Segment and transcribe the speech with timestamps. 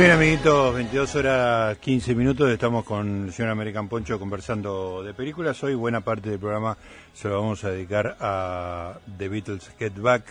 [0.00, 2.50] Bien, amiguitos, 22 horas 15 minutos.
[2.50, 5.62] Estamos con el señor American Poncho conversando de películas.
[5.62, 6.78] Hoy buena parte del programa
[7.12, 10.24] se lo vamos a dedicar a The Beatles Get Back.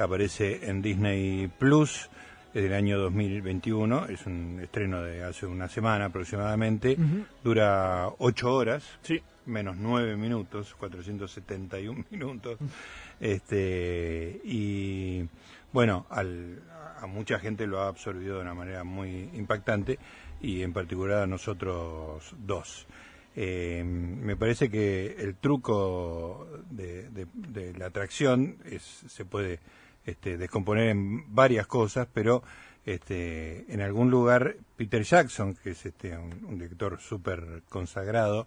[0.00, 2.08] Aparece en Disney Plus
[2.54, 4.06] es del año 2021.
[4.06, 6.96] Es un estreno de hace una semana aproximadamente.
[7.42, 8.84] Dura 8 horas.
[9.02, 9.20] Sí.
[9.46, 12.58] Menos 9 minutos, 471 minutos.
[13.18, 15.24] Este, y
[15.72, 16.62] bueno, al,
[17.00, 19.98] a mucha gente lo ha absorbido de una manera muy impactante
[20.40, 22.86] y en particular a nosotros dos.
[23.36, 27.08] Eh, me parece que el truco de,
[27.78, 29.60] la atracción es, se puede
[30.04, 32.42] este, descomponer en varias cosas, pero
[32.84, 38.46] este, en algún lugar Peter Jackson, que es este, un, director súper consagrado,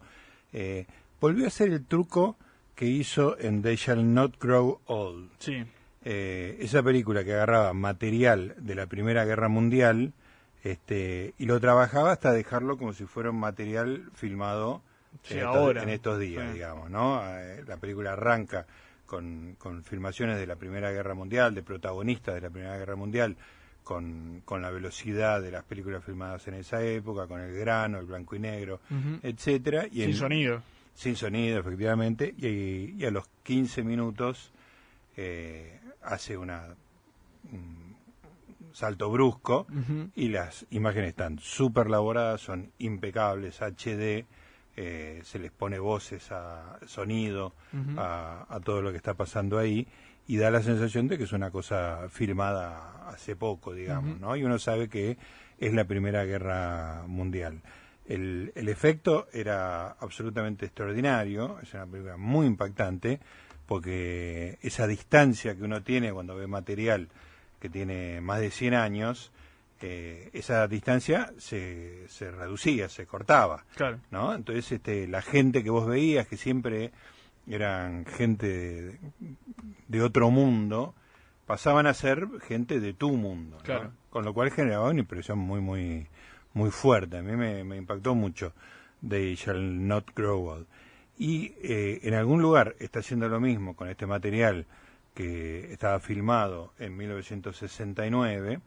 [0.51, 0.85] eh,
[1.21, 2.37] volvió a hacer el truco
[2.75, 5.29] que hizo en They Shall Not Grow Old.
[5.39, 5.63] Sí.
[6.05, 10.13] Eh, esa película que agarraba material de la Primera Guerra Mundial
[10.63, 14.81] este, y lo trabajaba hasta dejarlo como si fuera un material filmado
[15.29, 17.21] en, estos, días, digamos, ¿no?
[17.25, 18.65] Eh, la película arranca
[19.05, 23.37] con, con, filmaciones de la Primera Guerra Mundial, de protagonistas de la Primera Guerra Mundial,
[23.83, 28.05] con, con, la velocidad de las películas filmadas en esa época, con el grano, el
[28.05, 28.79] blanco y negro,
[29.21, 29.85] etcétera.
[29.91, 30.63] Y sin sonido.
[30.95, 34.51] Sin sonido, efectivamente, y, y a los 15 minutos
[35.17, 36.75] eh, hace una
[37.51, 37.95] un
[38.73, 39.67] salto brusco
[40.15, 44.25] y las imágenes están súper elaboradas, son impecables, HD,
[44.75, 47.53] eh, se les pone voces a sonido,
[47.97, 49.87] a, todo lo que está pasando ahí
[50.27, 54.35] y da la sensación de que es una cosa filmada hace poco, digamos, ¿no?
[54.35, 55.17] Y uno sabe que
[55.59, 57.61] es la Primera Guerra Mundial.
[58.05, 63.19] El, el efecto era absolutamente extraordinario, es una película muy impactante,
[63.65, 67.09] porque esa distancia que uno tiene cuando ve material
[67.59, 69.31] que tiene más de 100 años,
[69.81, 73.63] eh, esa distancia se, se reducía, se cortaba.
[73.75, 73.99] Claro.
[74.11, 74.33] ¿no?
[74.33, 76.91] Entonces, este, la gente que vos veías, que siempre
[77.47, 78.99] eran gente
[79.87, 80.93] de, otro mundo,
[81.45, 83.57] pasaban a ser gente de tu mundo.
[84.09, 86.07] Con lo cual generaba una impresión muy, muy,
[86.53, 87.17] muy fuerte.
[87.17, 88.53] A mí me, me impactó mucho.
[89.07, 90.67] They shall not grow old
[91.23, 94.65] y eh, en algún lugar está haciendo lo mismo con este material
[95.13, 98.59] que estaba filmado en 1969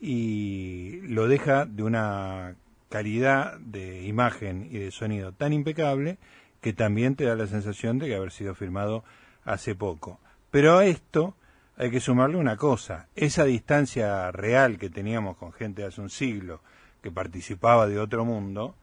[0.00, 2.56] y lo deja de una
[2.88, 6.16] calidad de imagen y de sonido tan impecable
[6.62, 9.04] que también te da la sensación de que haber sido filmado
[9.44, 10.18] hace poco.
[10.50, 11.36] Pero a esto
[11.76, 16.08] hay que sumarle una cosa, esa distancia real que teníamos con gente de hace un
[16.08, 16.62] siglo
[17.02, 18.76] que participaba de otro mundo,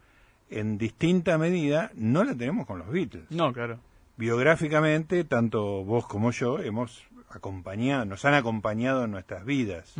[0.50, 3.30] en distinta medida no la tenemos con los Beatles.
[3.30, 3.80] No, claro.
[4.18, 9.94] Biográficamente, tanto vos como yo hemos acompañado, nos han acompañado en nuestras vidas,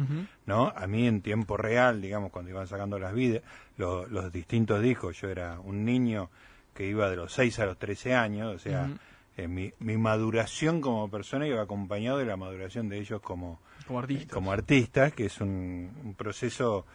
[0.46, 0.74] ¿no?
[0.76, 3.44] A mí en tiempo real, digamos, cuando iban sacando las vidas,
[3.78, 6.30] los distintos discos, yo era un niño
[6.74, 8.90] que iba de los 6 a los 13 años, o sea,
[9.38, 14.00] eh, mi, mi, maduración como persona iba acompañado de la maduración de ellos como, como
[14.00, 16.86] artistas, como artistas que es un proceso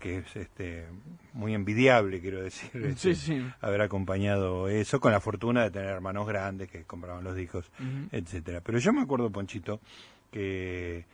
[0.00, 0.86] que es este,
[1.34, 6.68] muy envidiable, quiero decir, este, haber acompañado eso, con la fortuna de tener hermanos grandes
[6.68, 7.70] que compraban los discos,
[8.10, 8.60] etcétera.
[8.62, 9.80] Pero yo me acuerdo, Ponchito,
[10.32, 11.04] que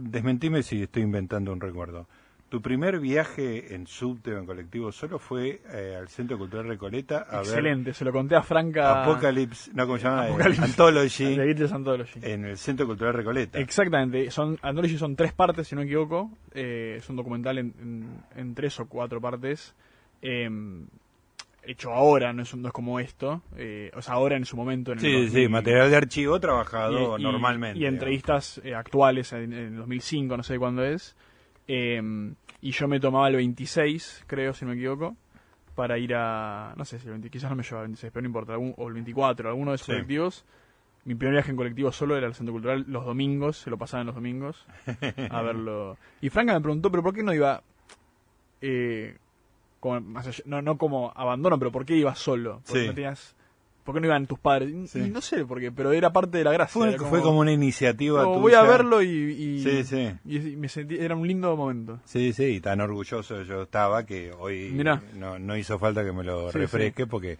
[0.00, 2.06] desmentime si estoy inventando un recuerdo.
[2.52, 7.26] Tu primer viaje en subte o en colectivo solo fue eh, al Centro Cultural Recoleta
[7.26, 9.04] a Excelente, se lo conté a Franca.
[9.04, 10.26] Apocalypse, no, ¿cómo se llama?
[10.26, 11.40] Anthology.
[11.72, 12.20] Anthology.
[12.20, 13.58] En el Centro Cultural Recoleta.
[13.58, 16.30] Exactamente, son Anthology son tres partes, si no me equivoco.
[16.52, 19.74] Eh, es un documental en, tres o cuatro partes.
[20.20, 20.88] Em,
[21.62, 23.40] hecho ahora, no es, no es como esto.
[23.56, 24.92] Eh, o sea, ahora en su momento.
[24.92, 27.78] En sí, sí, material de archivo trabajado normalmente.
[27.78, 31.16] Y, entrevistas eh, actuales en, en, el 2005, no sé cuándo es.
[31.66, 35.16] Em, y yo me tomaba el 26, creo, si no me equivoco,
[35.74, 36.74] para ir a.
[36.76, 38.88] No sé si el 20, quizás no me llevaba el 26, pero no importa, o
[38.88, 40.44] el 24, alguno de esos colectivos.
[41.04, 44.06] Mi primer viaje en colectivo solo era al Centro Cultural los domingos, se lo pasaban
[44.06, 44.66] los domingos
[45.30, 45.96] a verlo.
[46.20, 47.62] Y Franca me preguntó, ¿pero por qué no iba.?
[48.60, 49.16] Eh,
[49.80, 49.98] como,
[50.44, 52.62] no, no como abandono, pero ¿por qué iba solo?
[52.64, 53.34] Porque no tenías
[53.84, 54.94] ¿Por qué no iban tus padres?
[54.94, 56.72] Y no sé por qué, pero era parte de la gracia.
[56.72, 58.38] Fue, como, fue como una iniciativa tuya.
[58.38, 60.12] Voy a verlo y, sí, sí.
[60.24, 61.98] y, me sentí, era un lindo momento.
[62.04, 64.70] Sí, sí, y tan orgulloso yo estaba que hoy
[65.14, 67.38] no, no, hizo falta que me lo refresque porque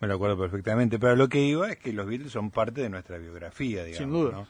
[0.00, 0.98] me lo acuerdo perfectamente.
[0.98, 3.98] Pero lo que iba es que los Beatles son parte de nuestra biografía, digamos.
[3.98, 4.46] Sin duda.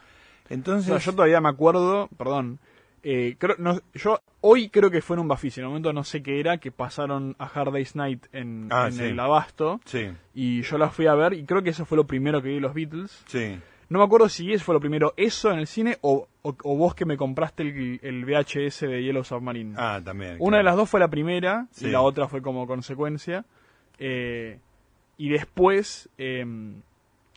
[0.49, 2.61] Entonces, yo todavía me acuerdo, perdón,
[3.03, 6.05] eh, creo, no, yo hoy creo que fue en un Bafisi, en un momento no
[6.05, 9.81] sé qué era, que pasaron a Hard Day's Night en, ah, el Abasto.
[9.85, 10.11] Sí.
[10.35, 12.61] Y yo la fui a ver y creo que eso fue lo primero que vi
[12.61, 13.25] los Beatles.
[13.27, 13.59] Sí.
[13.89, 16.95] No me acuerdo si eso fue lo primero, eso en el cine o, o, vos
[16.95, 19.75] que me compraste el, el, VHS de Yellow Submarine.
[19.77, 20.37] Ah, también.
[20.39, 23.45] Una de las dos fue la primera y la otra fue como consecuencia.
[23.99, 24.59] Eh,
[25.19, 26.47] y después, eh,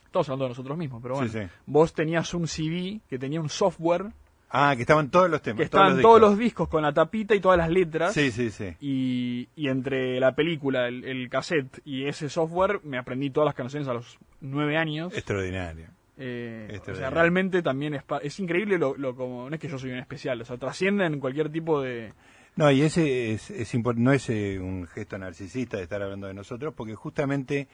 [0.06, 4.12] estamos hablando de nosotros mismos, pero bueno, vos tenías un CD que tenía un software
[4.48, 5.58] Ah, que estaban todos los temas.
[5.58, 8.14] Que estaban todos los, discos con la tapita y todas las letras.
[8.14, 8.74] Sí, sí, sí.
[8.80, 13.88] Y, y entre la película, el, cassette y ese software, me aprendí todas las canciones
[13.88, 15.12] a los nueve años.
[15.14, 15.88] Extraordinario.
[16.18, 19.50] Eh, o sea, realmente también es, es increíble lo, lo, como...
[19.50, 22.14] No es que yo soy un especial, o sea, trascienden cualquier tipo de...
[22.54, 26.32] No, y ese es, es no es eh, un gesto narcisista de estar hablando de
[26.32, 27.68] nosotros, porque justamente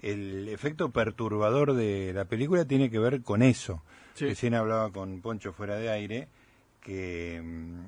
[0.00, 3.82] el efecto perturbador de la película tiene que ver con eso.
[4.18, 6.28] Recién hablaba con Poncho fuera de aire,
[6.80, 7.84] que mm,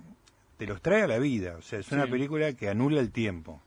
[0.59, 1.57] te los trae a la vida.
[1.59, 3.61] O sea, es una película que anula el tiempo.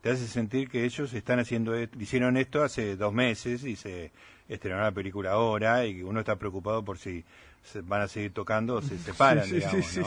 [0.00, 4.10] Te hace sentir que ellos están haciendo, e-, hicieron esto hace dos meses y se
[4.48, 7.24] estrenó la película ahora y que uno está preocupado por si
[7.62, 10.06] se van a seguir tocando o se separan, digamos, ¿no?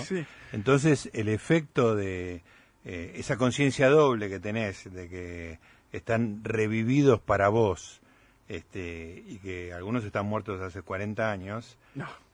[0.54, 2.42] Entonces, el efecto de
[2.86, 5.60] eh, esa conciencia doble que tenés de que
[5.92, 8.02] están revividos para vos
[8.50, 11.78] este, y que algunos están muertos hace 40 años,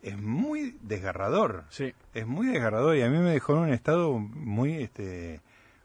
[0.02, 1.66] es muy desgarrador.
[1.69, 1.94] Sí.
[2.13, 5.42] Es muy desgarrador y a mí me dejó en un estado muy este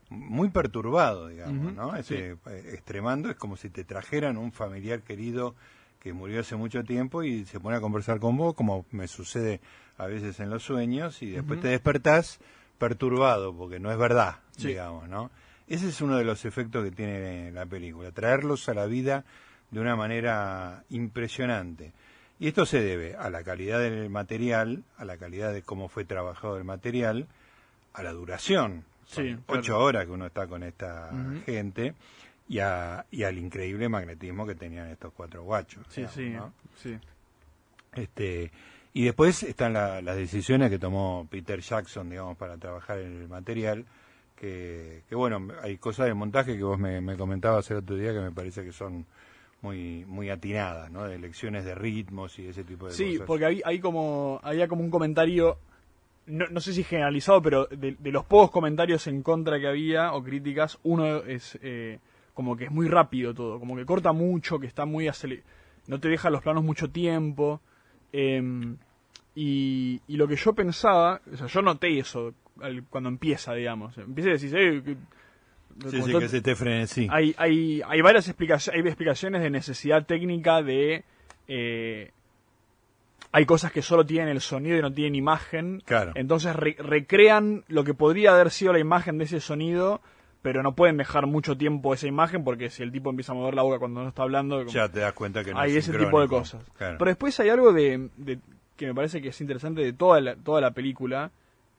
[0.09, 1.95] muy perturbado, digamos, ¿no?
[1.95, 5.55] Este, eh, extremando es como si te trajeran un familiar querido
[6.01, 9.61] que murió hace mucho tiempo y se pone a conversar con vos, como me sucede
[9.99, 12.41] a veces en los sueños, y después te despertás
[12.79, 15.31] perturbado, porque no es verdad, digamos, ¿no?
[15.71, 19.25] Ese es uno de los efectos que tiene la película, traerlos a la vida
[19.71, 21.93] de una manera impresionante.
[22.41, 26.05] Y esto se debe a la calidad del material, a la calidad de cómo fue
[26.05, 27.29] trabajado el material,
[27.93, 28.85] a la duración.
[29.07, 31.09] Sí, ocho horas que uno está con esta
[31.47, 31.95] gente
[32.49, 35.87] y, a, y al increíble magnetismo que tenían estos cuatro guachos.
[35.89, 36.35] Sí, sí,
[36.83, 36.99] sí.
[37.95, 38.51] Este,
[38.93, 43.85] y después están las decisiones que tomó Peter Jackson, digamos, para trabajar en el material
[44.41, 48.33] que, bueno, hay cosas de montaje que vos me, comentabas el otro día que me
[48.33, 49.05] parece que son
[49.61, 51.05] muy muy atinadas, ¿no?
[51.05, 52.97] De lecciones de ritmos y ese tipo de cosas.
[52.97, 55.59] Sí, porque hay, hay como, había como un comentario,
[56.25, 60.23] no, no sé si generalizado, pero de, los pocos comentarios en contra que había o
[60.23, 61.99] críticas, uno es eh,
[62.33, 65.47] como que es muy rápido todo, como que corta mucho, que está muy acelerado,
[65.87, 67.61] no te deja los planos mucho tiempo.
[68.13, 68.79] Em,
[69.35, 72.35] y, y, lo que yo pensaba, o sea, yo noté eso
[72.89, 73.97] cuando empieza, digamos.
[73.99, 74.83] Empieza a decir, eh,
[75.89, 77.09] sí, sí, que se te frene, sí.
[77.11, 81.05] Hay, hay, hay varias explicaciones, hay explicaciones de necesidad técnica de...
[81.49, 82.13] Eh,
[83.33, 85.83] hay cosas que solo tienen el sonido y no tienen imagen.
[85.85, 86.13] Claro.
[86.17, 90.01] Entonces recrean lo que podría haber sido la imagen de ese sonido,
[90.43, 93.55] pero no pueden dejar mucho tiempo esa imagen porque si el tipo empieza a mover
[93.55, 94.65] la boca cuando no está hablando...
[94.67, 96.63] Ya te das cuenta que no Hay ese tipo de cosas.
[96.77, 98.41] Pero después hay algo de, de,
[98.77, 101.31] que me parece que es interesante de toda la, toda la película,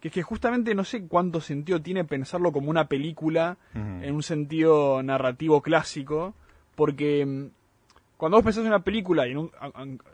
[0.02, 4.24] que es que justamente no sé cuánto sentido tiene pensarlo como una película en un
[4.24, 6.34] sentido narrativo clásico,
[6.76, 7.50] porque mm,
[8.18, 9.36] cuando vos pensás en una película, y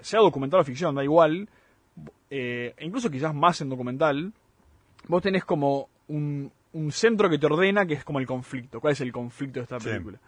[0.01, 1.47] sea documental o ficción, da igual,
[2.29, 4.33] eh, incluso quizás más en documental,
[5.07, 6.51] vos tenés como un,
[6.91, 8.79] centro que te ordena que es como el conflicto.
[8.79, 10.19] ¿Cuál es el conflicto de esta película?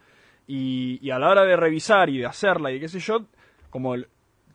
[0.48, 3.26] Y, y, a la hora de revisar y de hacerla y qué sé yo,
[3.70, 3.96] como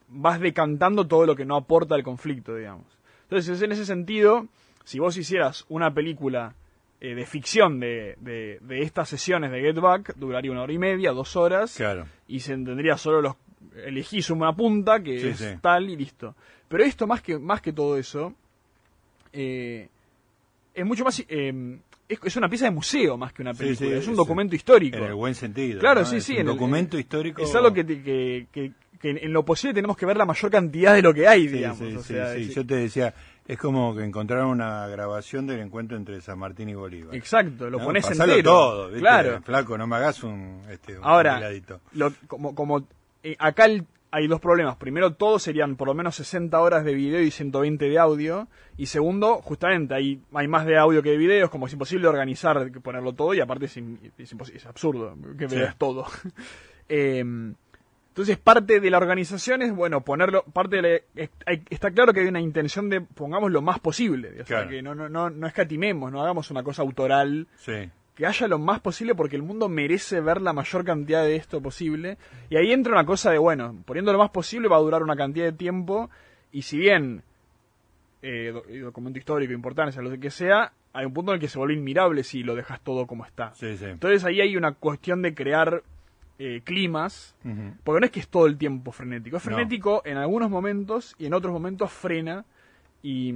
[0.09, 2.87] vas decantando todo lo que no aporta al conflicto, digamos.
[3.25, 4.49] Entonces, en ese sentido,
[4.85, 6.55] si vos hicieras una película
[7.01, 11.13] eh, de ficción de, de, estas sesiones de Get Back, duraría una hora y media,
[11.13, 11.83] dos horas,
[12.29, 13.35] y se entendería solo los...
[13.85, 16.37] Elegís una punta que es tal y listo.
[16.69, 18.35] Pero esto, más que, más que todo eso,
[19.33, 19.89] eh,
[20.75, 21.23] es mucho más...
[21.29, 24.99] Eh, es, una pieza de museo más que una película, es un documento histórico.
[24.99, 25.81] En el buen sentido.
[25.81, 26.37] Claro, sí, sí.
[26.39, 27.43] Un documento histórico.
[27.43, 28.73] Es algo que, que, que,
[29.03, 32.07] en lo posible tenemos que ver la mayor cantidad de lo que hay, digamos.
[32.07, 33.15] Sí, sí, Yo te decía,
[33.47, 37.15] es como que encontraron una grabación del encuentro entre San Martín y Bolívar.
[37.15, 38.43] Exacto, lo pones entero.
[38.43, 39.01] todo, ¿viste?
[39.01, 39.43] Claro.
[39.43, 41.43] Flaco, no me hagas un, este, Ahora,
[42.27, 42.87] como, como
[43.23, 43.67] eh, acá
[44.11, 44.77] hay dos problemas.
[44.77, 48.49] Primero, todos serían por lo menos 60 horas de video y 120 de audio.
[48.77, 52.71] Y segundo, justamente, hay, hay más de audio que de videos, como es imposible organizar,
[52.81, 56.07] ponerlo todo, y aparte es, es, absurdo que veas todo.
[56.89, 57.25] eh,
[58.15, 61.03] entonces, parte de la organización es, bueno, ponerlo, parte de
[61.69, 64.95] está claro que hay una intención de pongamos lo más posible, o sea, que no,
[64.95, 67.49] no, no, no escatimemos, no hagamos una cosa autoral,
[68.15, 71.61] que haya lo más posible porque el mundo merece ver la mayor cantidad de esto
[71.61, 72.17] posible,
[72.51, 75.17] y ahí entra una cosa de, bueno, poniendo lo más posible va a durar una
[75.17, 76.09] cantidad de tiempo,
[76.53, 77.25] y si bien
[78.23, 81.75] eh, documento histórico, importancia, lo que sea, hay un punto en el que se vuelve
[81.75, 83.55] inmirable si lo dejas todo como está.
[83.61, 85.83] Entonces ahí hay una cuestión de crear
[86.39, 87.37] eh, climas,
[87.85, 91.27] porque no es que es todo el tiempo frenético, es frenético en algunos momentos y
[91.27, 92.45] en otros momentos frena.
[93.03, 93.33] Y,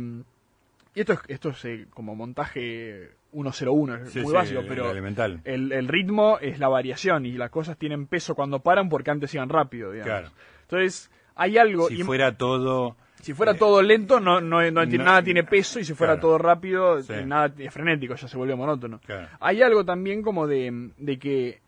[0.95, 5.41] esto es, esto es eh, como montaje 101, es muy básico, pero elemental.
[5.45, 9.49] El, ritmo es la variación y las cosas tienen peso cuando paran porque antes iban
[9.49, 10.33] rápido, digamos.
[10.63, 11.89] Entonces, hay algo...
[11.89, 12.97] Si fuera todo...
[13.21, 16.99] Si fuera eh, todo lento, no, no, nada tiene peso, y si fuera todo rápido,
[17.27, 19.01] nada es frenético, ya se vuelve monótono.
[19.39, 21.61] Hay algo también como de, de que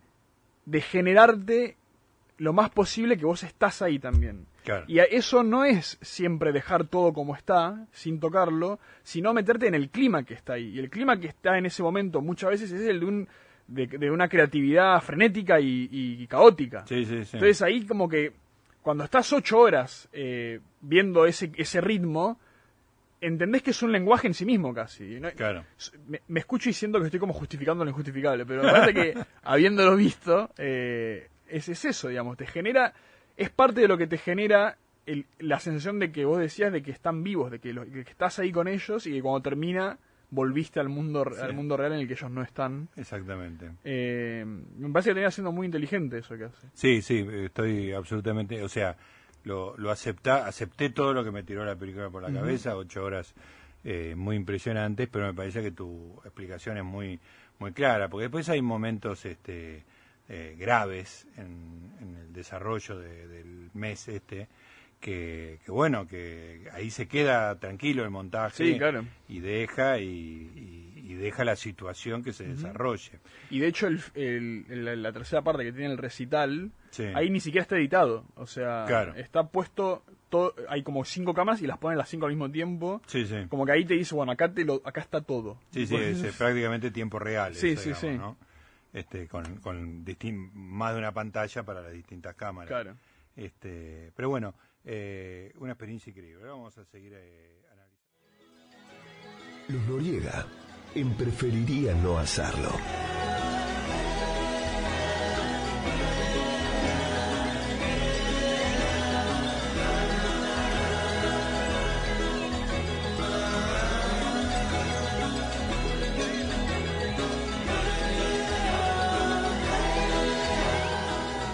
[0.71, 1.77] de generarte
[2.39, 4.47] lo más posible que vos estás ahí también.
[4.87, 9.91] Y eso no es siempre dejar todo como está, sin tocarlo, sino meterte en el
[9.91, 10.69] clima que está ahí.
[10.69, 13.29] Y el clima que está en ese momento muchas veces es el de, un,
[13.67, 16.85] de, una creatividad frenética y, caótica.
[16.89, 18.33] Entonces ahí como que
[18.81, 22.39] cuando estás ocho horas eh, viendo ese, ese ritmo,
[23.21, 25.21] entendés que es un lenguaje en sí mismo casi.
[25.37, 25.65] Claro.
[26.29, 31.29] Me, escucho diciendo que estoy como justificando lo injustificable, pero parece que habiéndolo visto, eh,
[31.49, 32.95] es, eso, digamos, te genera,
[33.37, 34.77] es parte de lo que te genera
[35.41, 37.71] la sensación de que vos decías de que están vivos, de que,
[38.09, 39.99] estás ahí con ellos y que cuando termina
[40.33, 42.89] volviste al mundo al mundo real en el que ellos no están.
[42.95, 43.73] Exactamente.
[43.83, 46.69] Eh, me parece que tenía siendo muy inteligente eso que hace.
[46.73, 48.97] Sí, sí, estoy absolutamente, o sea,
[49.45, 53.35] lo, lo acepté todo lo que me tiró la película por la cabeza, ocho horas
[53.83, 57.19] eh, muy impresionantes, pero me parece que tu explicación es muy,
[57.59, 59.85] muy clara, porque después hay momentos este,
[60.29, 64.49] eh, graves en, el desarrollo del mes este,
[65.01, 68.79] que, bueno, que ahí se queda tranquilo el montaje
[69.29, 73.21] y deja y, deja la situación que se desarrolle.
[73.51, 76.71] Y de hecho el, la tercera parte que tiene el recital,
[77.15, 81.67] ahí ni siquiera está editado, o sea, está puesto todo, hay como cinco cámaras y
[81.67, 83.03] las ponen las cinco al mismo tiempo.
[83.07, 83.47] Sí, sí.
[83.49, 85.59] Como que ahí te dice, bueno, acá te lo, acá está todo.
[85.73, 87.55] Sí, sí, es, prácticamente tiempo real.
[87.55, 88.19] Sí, sí, sí
[88.93, 90.05] este, con, con
[90.53, 92.69] más de una pantalla para las distintas cámaras.
[92.69, 92.97] Claro.
[93.37, 94.55] Este, pero bueno,
[94.85, 96.45] eh, una experiencia increíble.
[96.45, 98.09] Vamos a seguir eh, analizando.
[99.69, 100.47] Los Noriega
[100.95, 102.71] en preferiría no hacerlo.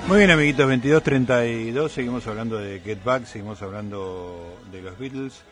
[0.06, 5.42] Muy bien, amiguitos, 22.32, seguimos hablando de Get Back, seguimos hablando de los Beatles.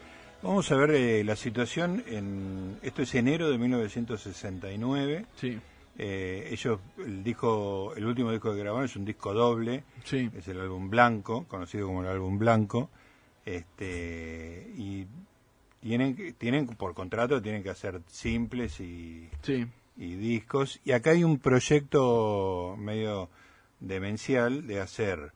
[0.45, 2.79] Vamos a ver eh, la situación en.
[2.83, 5.25] Esto es enero de 1969.
[5.37, 5.59] Sí.
[5.97, 9.85] Eh, ellos, el disco, el último disco que grabaron es un disco doble.
[10.05, 10.29] Sí.
[10.37, 12.91] Es el álbum blanco, conocido como el álbum blanco.
[13.47, 15.07] Este, y
[15.81, 19.31] tienen, tienen por contrato, tienen que hacer simples y,
[19.97, 20.79] y discos.
[20.85, 23.31] Y acá hay un proyecto medio
[23.81, 25.33] demencial de hacer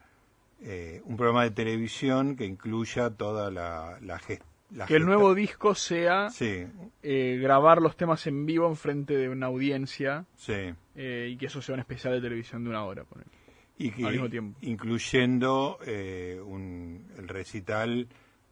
[0.61, 4.21] eh, un programa de televisión que incluya toda la, la,
[4.87, 9.47] que el nuevo disco sea eh, grabar los temas en vivo en frente de una
[9.47, 10.27] audiencia
[10.95, 13.05] eh, y que eso sea un especial de televisión de una hora
[13.79, 15.79] y que, al mismo tiempo incluyendo
[16.45, 18.09] un, el recital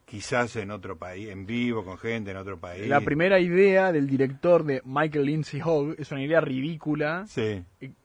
[0.07, 2.87] quizás en otro país, en vivo, con gente en otro país.
[2.87, 7.61] La primera idea del director de Michael Lindsay Hogg es una idea ridícula, sí.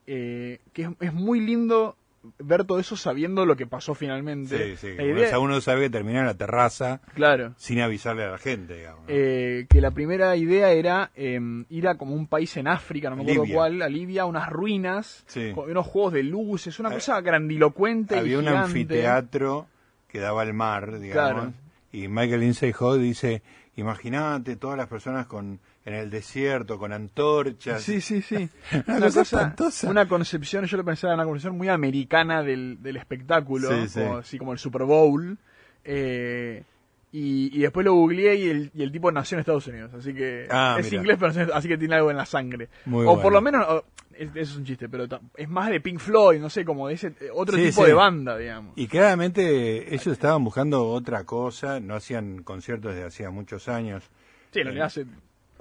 [0.06, 1.96] eh, que es, muy lindo
[2.38, 4.76] ver todo eso sabiendo lo que pasó finalmente.
[4.76, 5.36] Sí, sí.
[5.38, 7.54] uno sabe que terminó en la terraza claro.
[7.56, 9.04] sin avisarle a la gente, digamos.
[9.08, 13.16] Eh, que la primera idea era em, ir a como un país en África, no
[13.16, 15.24] me acuerdo cuál, a Libia, unas ruinas,
[15.54, 18.16] con unos juegos de luces, una eh, cosa grandilocuente.
[18.16, 19.66] Había un anfiteatro
[20.08, 21.32] que daba al mar, digamos.
[21.32, 21.62] Claro
[21.92, 23.42] y Michael Lindsay Hogg dice,
[23.76, 27.82] imagínate todas las personas con en el desierto con antorchas.
[27.82, 28.48] Sí, sí, sí.
[28.86, 29.54] una, cosa,
[29.88, 33.70] una concepción, yo lo pensaba, una concepción muy americana del, del espectáculo,
[34.18, 35.38] así como el Super Bowl.
[35.84, 36.62] Eh,
[37.14, 40.46] y, después lo googleé y el, y el tipo nació en Estados Unidos, así que
[40.50, 42.70] ah, es inglés, pero así que tiene algo en la sangre.
[42.90, 43.84] o por lo menos,
[44.16, 47.12] eso es un chiste, pero es más de Pink Floyd, no sé, como de ese
[47.34, 48.72] otro tipo de banda, digamos.
[48.76, 54.04] Y claramente ellos estaban buscando otra cosa, no hacían conciertos desde hacía muchos años.
[54.50, 55.06] Sí, en realidad hace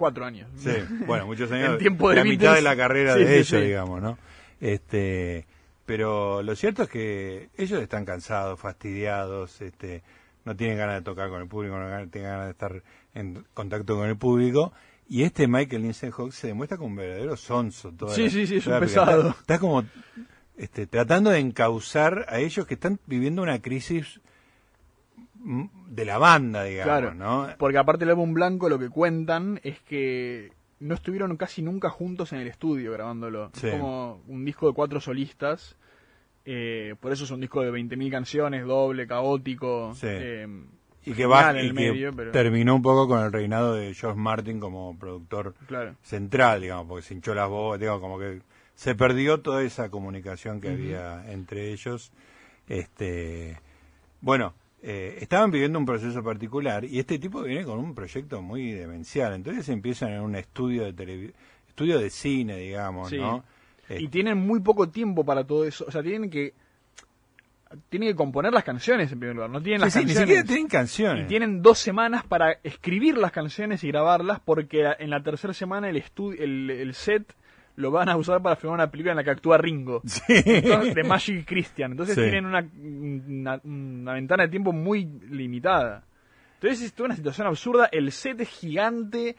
[0.01, 0.49] cuatro años.
[0.57, 0.71] Sí,
[1.05, 1.73] bueno, muchos años.
[1.73, 4.17] en tiempo de la mitad de la carrera de ellos, digamos, ¿no?
[4.59, 5.45] Este,
[5.85, 10.01] pero lo cierto es que ellos están cansados, fastidiados, este
[10.43, 13.95] no tienen ganas de tocar con el público, no tienen ganas de estar en contacto
[13.95, 14.73] con el público.
[15.07, 17.93] Y este Michael Lindsay Hawk se demuestra como un verdadero sonso.
[18.07, 19.29] sí, sí, sí, es un pesado.
[19.29, 19.83] Está, como
[20.57, 24.19] este, tratando de encauzar a ellos que están viviendo una crisis
[25.43, 27.47] de la banda, digamos, ¿no?
[27.57, 32.33] Porque aparte del álbum blanco lo que cuentan es que no estuvieron casi nunca juntos
[32.33, 33.51] en el estudio grabándolo.
[33.71, 35.75] como un disco de cuatro solistas
[36.43, 39.93] Eh, por eso es un disco de 20.000 canciones, doble, caótico.
[39.93, 40.07] Sí.
[40.09, 40.47] eh,
[41.05, 43.93] y que, va, y el que medio, pero- terminó un poco con el reinado de
[43.93, 45.95] George Martin como productor Claro.
[46.01, 48.41] central, digamos, porque se hinchó las voces, digo, como que
[48.75, 52.11] se perdió toda esa comunicación que había entre ellos.
[52.67, 53.59] Este,
[54.21, 58.71] bueno, eh, estaban viviendo un proceso particular y este tipo viene con un proyecto muy
[58.71, 59.33] demencial.
[59.33, 61.33] Entonces empiezan en un estudio de televi-
[61.67, 63.17] estudio de cine, digamos, Sí.
[63.17, 63.43] ¿no?
[63.89, 65.85] Y Eh, tienen muy poco tiempo para todo eso.
[65.87, 66.53] O sea, tienen que.
[67.89, 69.49] Tienen que componer las canciones en primer lugar.
[69.49, 70.27] No tienen sí, las sí, ni canciones.
[70.27, 71.25] siquiera tienen canciones.
[71.25, 75.89] Y tienen dos semanas para escribir las canciones y grabarlas porque en la tercera semana
[75.89, 76.03] el,
[76.37, 77.33] el, el set
[77.81, 80.01] lo van a usar para filmar una película en la que actúa Ringo.
[80.05, 80.21] Sí.
[80.45, 81.91] Entonces, de Magic Christian.
[81.91, 82.21] Entonces Sí.
[82.21, 86.03] tienen una, una, una ventana de tiempo muy limitada.
[86.55, 87.89] Entonces es toda una situación absurda.
[87.91, 89.35] El set es gigante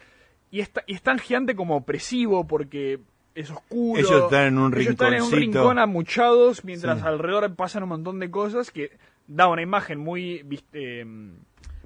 [0.51, 2.99] y, está, y es tan gigante como opresivo porque
[3.35, 3.99] es oscuro.
[4.01, 5.61] Ellos están en un Ellos están en un rinconcito.
[5.61, 7.07] rincón amuchados mientras Sí.
[7.07, 8.91] alrededor pasan un montón de cosas que
[9.27, 11.07] da una imagen muy eh,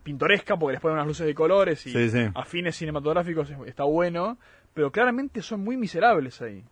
[0.02, 2.26] pintoresca porque les ponen unas luces de colores y Sí, sí.
[2.34, 4.38] a fines cinematográficos es- está bueno,
[4.76, 6.62] pero claramente son muy miserables ahí.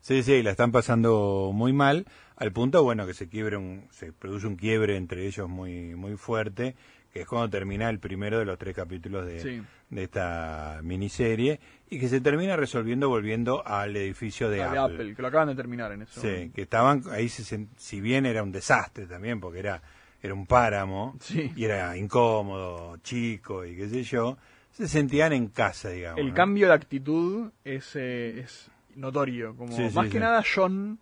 [0.00, 4.12] Sí, sí, la están pasando muy mal, al punto, bueno, que se quiebre un, se
[4.12, 6.74] produce un quiebre entre ellos muy, muy fuerte,
[7.12, 9.62] que es cuando termina el primero de los tres capítulos de, Sí.
[9.90, 14.94] de esta miniserie, y que se termina resolviendo volviendo al edificio de, La de Apple.
[14.96, 16.20] Apple, que lo acaban de terminar en eso.
[16.20, 19.80] Sí, que estaban, ahí se si bien era un desastre también, porque era,
[20.20, 21.52] era un páramo, Sí.
[21.54, 24.36] y era incómodo, chico, y qué sé yo,
[24.76, 26.20] se sentían en casa, digamos.
[26.20, 26.34] El ¿no?
[26.34, 29.56] cambio de actitud es, eh, es notorio.
[29.56, 30.18] Como Sí, sí, más que sí.
[30.18, 30.98] nada John,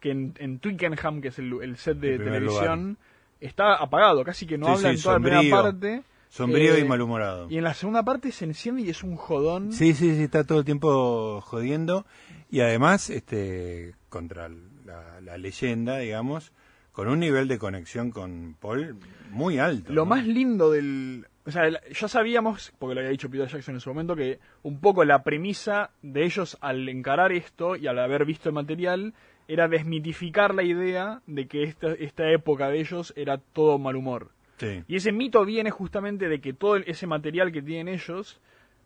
[0.00, 2.96] que en, en Twickenham, que es el, el set de televisión,
[3.40, 6.02] está apagado, casi que no habla en toda la primera parte.
[6.30, 7.48] Sombrío Eh, y malhumorado.
[7.50, 9.72] Y en la segunda parte se enciende y es un jodón.
[9.72, 12.06] Sí, sí, sí, está todo el tiempo jodiendo
[12.50, 16.52] y además, este, contra la, la leyenda, digamos,
[16.92, 18.96] con un nivel de conexión con Paul
[19.30, 19.92] muy alto.
[19.92, 20.06] Lo ¿no?
[20.06, 21.26] más lindo del...
[21.46, 24.78] O sea, ya sabíamos, porque lo había dicho Peter Jackson en su momento, que un
[24.80, 29.14] poco la premisa de ellos al encarar esto y al haber visto el material
[29.48, 34.28] era desmitificar la idea de que esta, esta época de ellos era todo mal humor.
[34.58, 38.38] Sí, Y ese mito viene justamente de que todo ese material que tienen ellos,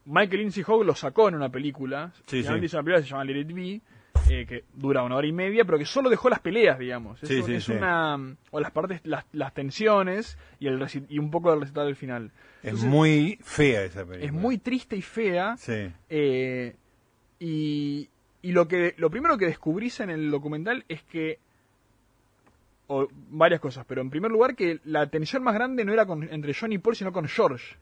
[0.04, 2.12] Michael Lindsay Hogg lo sacó en una película.
[2.26, 2.70] Sí, Finalmente sí.
[2.70, 3.80] hizo una película que se llama Let It Be,
[4.29, 7.22] eh, que dura una hora y media, pero que solo dejó las peleas, digamos.
[7.22, 7.72] Es, Sí, sí, es sí.
[7.72, 8.37] una.
[8.50, 12.33] O las partes, las, las tensiones y, el y un poco del recital del final.
[12.62, 14.27] es muy fea esa película.
[14.27, 15.57] es muy triste y fea.
[15.57, 16.77] Sí, eh,
[17.38, 18.09] y
[18.44, 21.38] y lo, que, lo primero que descubrís en el documental es que
[22.88, 26.31] o varias cosas, pero en primer lugar que la tensión más grande no era con,
[26.31, 27.77] entre John y Paul, sino con George.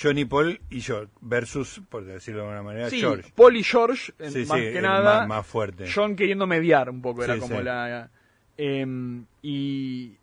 [0.00, 3.32] Johnny Paul y yo, versus, por decirlo de alguna manera, Sí, George.
[3.34, 5.86] Paul y George, Sí, más sí, que nada, más- más fuerte.
[5.92, 8.10] John queriendo mediar un poco, era como la...
[8.58, 10.16] em, y,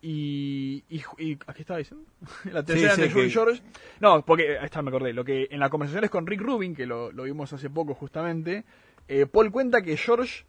[0.00, 2.06] y, y, y- ¿a ¿Qué estaba diciendo?
[2.52, 3.62] la tercera de John y que- George.
[4.00, 6.86] No, porque, ahí está, me acordé, lo que en las conversaciones con Rick Rubin, que
[6.86, 8.64] lo, lo vimos hace poco justamente,
[9.06, 10.44] eh, Paul cuenta que George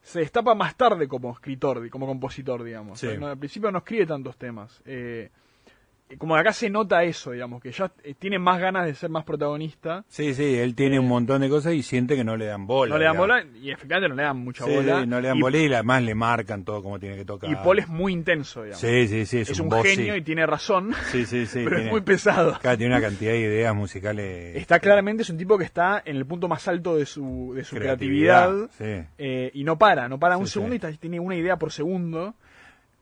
[0.00, 2.98] se destapa más tarde como escritor, como compositor, digamos.
[3.00, 3.08] Sí.
[3.18, 4.80] No, al principio no escribe tantos temas.
[4.86, 5.30] Eh,
[6.16, 9.24] como acá se nota eso, digamos, que ya eh, tiene más ganas de ser más
[9.24, 10.04] protagonista.
[10.08, 12.94] Sí, sí, él tiene un montón de cosas y siente que no le dan bola.
[12.94, 13.28] No le dan digamos.
[13.44, 15.00] bola y efectivamente no le dan mucha Sí, bola.
[15.00, 17.50] sí, no le dan y, bola y además le marcan todo como tiene que tocar.
[17.50, 18.80] y Paul es muy intenso, digamos.
[18.80, 19.88] Sí, sí, sí, es, es, un, bossy.
[19.96, 21.60] genio y tiene razón, Sí, sí, sí.
[21.64, 22.58] pero tiene, es muy pesado.
[22.60, 24.56] Claro, tiene una cantidad de ideas musicales.
[24.56, 27.64] Está claramente, es un tipo que está en el punto más alto de su, de
[27.64, 29.04] su creatividad, Sí.
[29.18, 32.34] eh, y no para, no para un segundo y tiene una idea por segundo.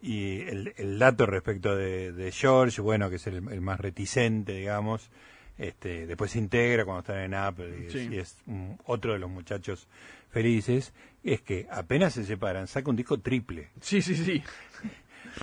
[0.08, 4.52] Y el, el dato respecto de, de George, bueno, que es el, el más reticente,
[4.52, 5.10] digamos,
[5.58, 9.18] este, después se integra cuando están en Apple y, es- y es un- otro de
[9.18, 9.88] los muchachos
[10.30, 10.92] felices,
[11.24, 14.42] es que apenas se separan, saca un disco triple, Sí, sí, sí.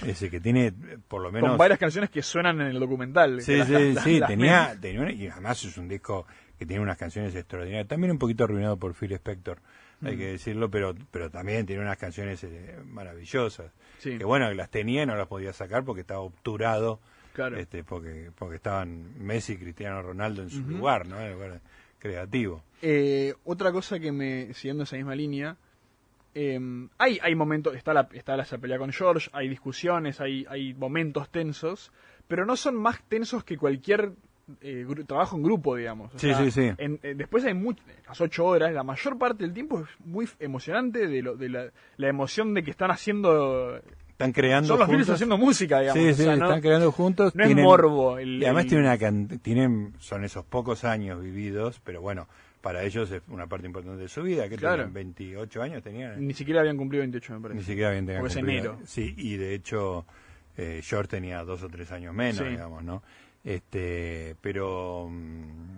[0.08, 0.72] ese que tiene
[1.08, 1.50] por lo menos...
[1.50, 3.42] Con varias canciones que suenan en el documental.
[3.42, 6.26] Sí, las- sí, las- sí, las tenía, tenía y además es un disco
[6.58, 9.60] que tiene unas canciones extraordinarias, también un poquito arruinado por Phil Spector,
[10.04, 10.20] hay Mm.
[10.20, 14.18] que decirlo, pero pero también tiene unas canciones eh, maravillosas, Sí.
[14.18, 17.00] que bueno, las tenía y no las podía sacar porque estaba obturado,
[17.34, 17.58] Claro.
[17.58, 21.18] este, porque porque estaban Messi y Cristiano Ronaldo en su lugar, ¿no?
[21.20, 21.62] En el lugar
[22.00, 22.64] creativo.
[22.82, 25.56] Eh, otra cosa que me, siguiendo esa misma línea,
[26.36, 26.60] eh,
[26.98, 31.30] hay, hay momentos, está la, está la pelea con George, hay discusiones, hay, hay momentos
[31.30, 31.92] tensos,
[32.28, 34.12] pero no son más tensos que cualquier
[34.62, 36.14] eh, trabajo en grupo, digamos.
[36.14, 36.72] O Sí, sí, sí.
[36.78, 40.28] en- eh, después hay much- las ocho horas, la mayor parte del tiempo es muy
[40.40, 41.66] emocionante de, lo, de la,
[41.98, 43.80] la emoción de que están haciendo...
[44.10, 46.02] Están creando Son los Beatles haciendo música, digamos.
[46.04, 47.34] Sí, o sí, sea, no, están creando juntos.
[47.36, 48.18] no es tienen- morbo.
[48.20, 48.86] el- Y además el- tienen
[49.26, 52.28] una tienen son esos pocos años vividos, pero bueno,
[52.62, 54.84] para ellos es una parte importante de su vida, que Claro.
[54.84, 56.26] tenían 28 años, tenían.
[56.26, 57.60] Ni siquiera habían cumplido 28, me parece.
[57.60, 58.74] Ni siquiera habían es cumplido.
[58.74, 58.78] enero.
[58.86, 60.06] Sí, y de hecho
[60.56, 62.44] eh, George tenía dos o tres años menos, Sí.
[62.46, 63.02] digamos, ¿no?
[63.44, 65.74] Este, pero mm,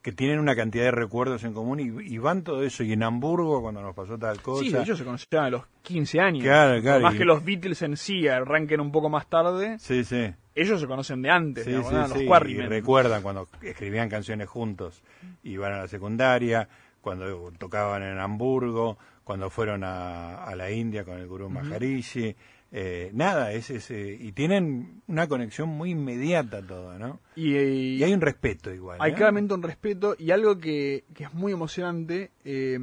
[0.00, 2.82] que tienen una cantidad de recuerdos en común y, y van todo eso.
[2.82, 4.64] Y en Hamburgo, cuando nos pasó tal cosa.
[4.64, 6.42] Sí, hecho se conocían a los 15 años.
[6.44, 10.04] Claro, claro, más y- que los Beatles en sí arranquen un poco más tarde, Sí,
[10.04, 10.32] sí.
[10.54, 11.94] ellos se conocen de antes, Sí, los sí,
[12.24, 15.02] y recuerdan cuando escribían canciones juntos,
[15.44, 16.68] iban a la secundaria,
[17.00, 22.34] cuando tocaban en Hamburgo, cuando fueron a, a la India con el Guru Maharishi,
[22.72, 27.20] eh, nada, es, es, eh, y tienen una conexión muy inmediata todo, ¿no?
[27.36, 28.98] Y, y- Y hay un respeto igual.
[29.00, 29.14] hay ¿eh?
[29.14, 32.78] claramente un respeto y algo que, que es muy emocionante, eh,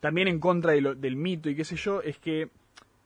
[0.00, 2.48] también en contra de lo- del mito y qué sé yo, es que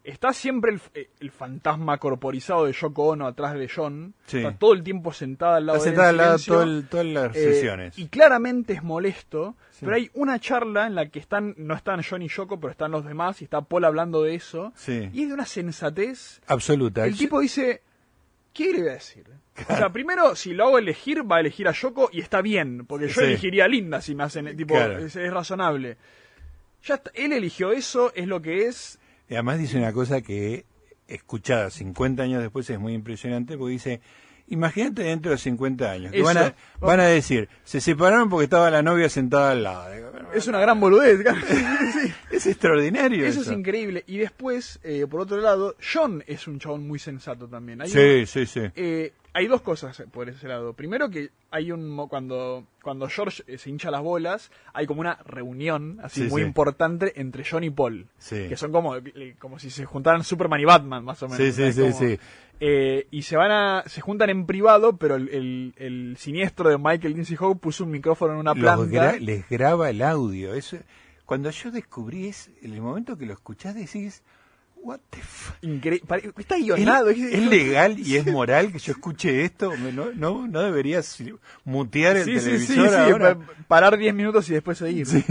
[0.05, 4.39] está siempre el, eh, el fantasma corporizado de Yoko Ono atrás de John, Sí.
[4.39, 6.87] está todo el tiempo sentada al lado Está de él sentada al lado todo el-
[6.89, 7.99] todas las Eh, sesiones.
[7.99, 9.79] Y claramente es molesto, Sí.
[9.85, 12.91] pero hay una charla en la que están, no están John y Yoko, pero están
[12.91, 14.73] los demás y está Paul hablando de eso.
[14.77, 15.09] Sí.
[15.13, 16.41] Y es de una sensatez.
[16.47, 17.07] Absoluta.
[17.07, 17.83] El tipo dice,
[18.53, 19.25] ¿qué le voy a decir?
[19.69, 22.87] O sea, primero, si lo hago elegir, va a elegir a Yoko y está bien,
[22.87, 24.99] porque yo elegiría a Linda si me hacen, tipo, Claro.
[24.99, 25.97] es, es razonable.
[26.85, 28.99] Ya está, él eligió eso, es lo que es.
[29.33, 30.67] Y además dice una cosa que,
[31.09, 34.01] escuchada 50 años después, es muy impresionante, porque dice,
[34.49, 36.27] imagínate dentro de 50 años, que Eso.
[36.27, 39.89] van a, van a decir, se separaron porque estaba la novia sentada al lado.
[40.35, 41.21] Es una gran boludez.
[41.93, 42.13] Sí.
[42.31, 43.53] Es extraordinario Eso eso.
[43.53, 44.05] es increíble.
[44.07, 47.81] Y después, eh, por otro lado, John es un chabón muy sensato también.
[47.81, 48.61] Hay Sí, sí, sí.
[48.75, 50.75] Eh, hay dos cosas por ese lado.
[50.75, 55.15] Primero que hay un cuando cuando George eh, se hincha las bolas, hay como una
[55.25, 56.47] reunión así Sí, muy sí.
[56.49, 58.49] importante entre John y Paul, Sí.
[58.49, 61.39] que son como eh, como si se juntaran Superman y Batman más o menos.
[61.39, 62.19] Sí, sí, sí, como- sí.
[62.61, 66.79] eh, y se van a se juntan en privado, pero el, el- el siniestro de
[66.79, 68.85] Michael Lindsay Howe puso un micrófono en una planta.
[68.87, 70.55] gra- les graba el audio.
[70.55, 70.77] Eso,
[71.25, 74.23] cuando yo descubrí, es, el momento que lo escuchás decís,
[74.83, 75.57] what the fuck.
[76.39, 77.09] Está ¿Es, guionado.
[77.11, 79.73] es legal y es moral que yo escuche esto?
[79.77, 81.19] ¿No, no, no deberías
[81.65, 83.35] mutear el Sí, sí, sí, televisor sí, ahora?
[83.39, 85.07] pa- parar 10 minutos y después seguir.
[85.07, 85.25] Sí.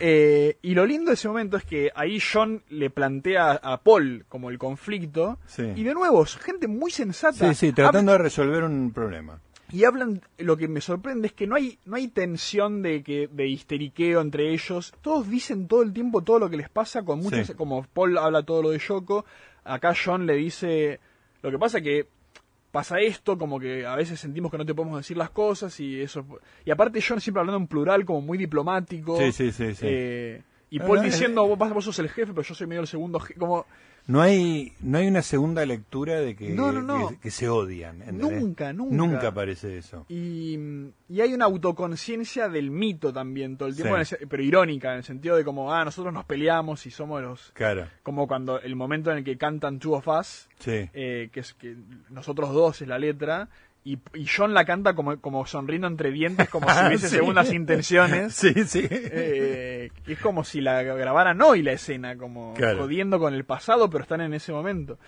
[0.00, 4.24] Eh, y lo lindo de ese momento es que ahí John le plantea a Paul
[4.28, 5.38] como el conflicto.
[5.46, 5.72] Sí.
[5.74, 7.48] Y de nuevo, gente muy sensata.
[7.48, 9.40] Sí, sí, tratando de resolver un problema.
[9.70, 13.28] Y hablan, lo que me sorprende es que no hay, no hay tensión de que,
[13.30, 14.94] de histeriqueo entre ellos.
[15.02, 17.54] Todos dicen todo el tiempo todo lo que les pasa, con muchas, Sí.
[17.54, 19.26] como Paul habla todo lo de Yoko,
[19.64, 21.00] acá John le dice,
[21.42, 22.06] lo que pasa que
[22.70, 26.00] pasa esto, como que a veces sentimos que no te podemos decir las cosas y
[26.00, 26.24] eso.
[26.64, 29.18] Y aparte John siempre hablando en plural, como muy diplomático.
[29.18, 29.86] Sí, sí, sí, sí.
[29.86, 33.18] Eh, y Paul diciendo, vos, vos sos el jefe, pero yo soy medio el segundo
[33.20, 33.38] jefe.
[33.40, 33.64] Como,
[34.08, 37.10] No hay, no hay una segunda lectura de que, No, no, no.
[37.10, 38.00] que, que se odian.
[38.00, 38.40] ¿entendés?
[38.42, 38.96] Nunca, nunca.
[38.96, 40.06] Nunca aparece eso.
[40.08, 40.58] Y,
[41.10, 44.16] y hay una autoconciencia del mito también todo el tiempo, Sí.
[44.20, 47.52] el pero irónica, en el sentido de como, ah, nosotros nos peleamos y somos los...
[47.52, 50.88] Claro, Como cuando el momento en el que cantan Two of Us, sí.
[50.94, 51.76] eh, que es que
[52.08, 53.48] nosotros dos es la letra,
[53.92, 57.16] y, y John la canta como, como sonriendo entre dientes, como si hubiese Sí.
[57.16, 58.34] segundas intenciones.
[58.34, 58.86] Sí, sí.
[58.90, 62.78] Eh, es como si la grabaran hoy la escena, como Claro.
[62.82, 64.98] jodiendo con el pasado, pero están en ese momento.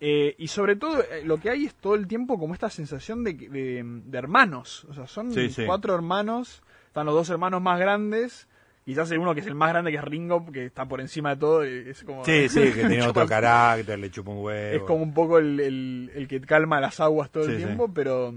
[0.00, 3.22] Eh, y sobre todo, eh, lo que hay es todo el tiempo como esta sensación
[3.24, 4.84] de, de, de hermanos.
[4.88, 5.64] O sea, son Sí, sí.
[5.66, 8.48] cuatro hermanos, están los dos hermanos más grandes.
[8.84, 11.30] Quizás hay uno que es el más grande, que es Ringo, que está por encima
[11.34, 11.62] de todo.
[11.62, 14.76] Es como, Sí, sí, que tiene otro carácter, le chupa un huevo.
[14.76, 17.56] Es como un poco el, el- el que calma las aguas todo el sí.
[17.64, 18.34] tiempo, pero...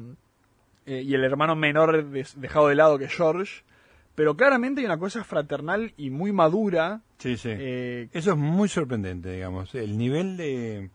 [0.86, 3.64] eh, y el hermano menor des- dejado de lado que George.
[4.16, 7.02] Pero claramente hay una cosa fraternal y muy madura.
[7.18, 7.50] Sí, sí.
[7.52, 9.74] eh, Eso es muy sorprendente, digamos.
[9.74, 10.92] El nivel de,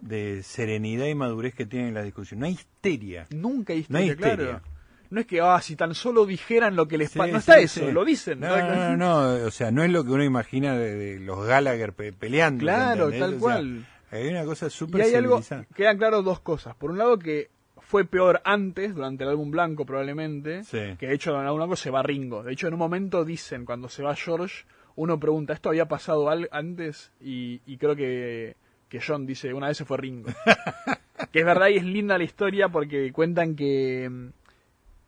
[0.00, 2.40] de serenidad y madurez que tienen las discusiones.
[2.40, 3.26] No hay histeria.
[3.30, 4.58] nunca hay No hay histeria, histeria.
[4.60, 4.77] claro.
[5.10, 7.32] No es que, ah, si tan solo dijeran lo que les Sí, pasa.
[7.32, 7.92] No sí, está eso, sí.
[7.92, 8.40] lo dicen.
[8.40, 11.44] No, no, no, no, o sea, no es lo que uno imagina de, de los
[11.46, 12.60] Gallagher pe- peleando.
[12.60, 13.20] Claro, ¿entendés?
[13.20, 13.86] tal O sea, cual.
[14.10, 15.40] hay una cosa súper Y hay algo,
[15.74, 16.74] quedan claras dos cosas.
[16.76, 20.96] Por un lado que fue peor antes, durante el álbum blanco probablemente, Sí.
[20.98, 22.42] que de hecho en el álbum blanco se va Ringo.
[22.42, 24.64] De hecho en un momento dicen, cuando se va George,
[24.96, 27.12] uno pregunta, ¿esto había pasado al- antes?
[27.20, 28.56] Y, y creo que,
[28.90, 30.28] que John dice, una vez se fue Ringo.
[31.32, 34.10] que es verdad y es linda la historia porque cuentan que,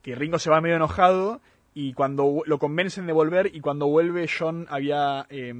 [0.02, 1.40] que Ringo se va medio enojado
[1.72, 5.54] y cuando lo convencen de volver y cuando vuelve John había eh,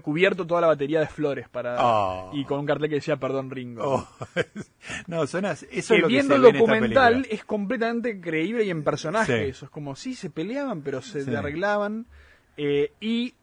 [0.00, 2.30] cubierto toda la batería de flores para Oh.
[2.32, 3.82] y con un cartel que decía perdón Ringo.
[3.84, 4.08] Oh,
[5.08, 7.44] no, suena, eso que es lo que viendo se el ve en esta documental es
[7.44, 9.50] completamente creíble y en personaje Sí.
[9.50, 9.64] eso.
[9.64, 11.34] Es como, sí, se peleaban, pero se Sí.
[11.34, 12.06] arreglaban.
[12.56, 13.34] Eh, y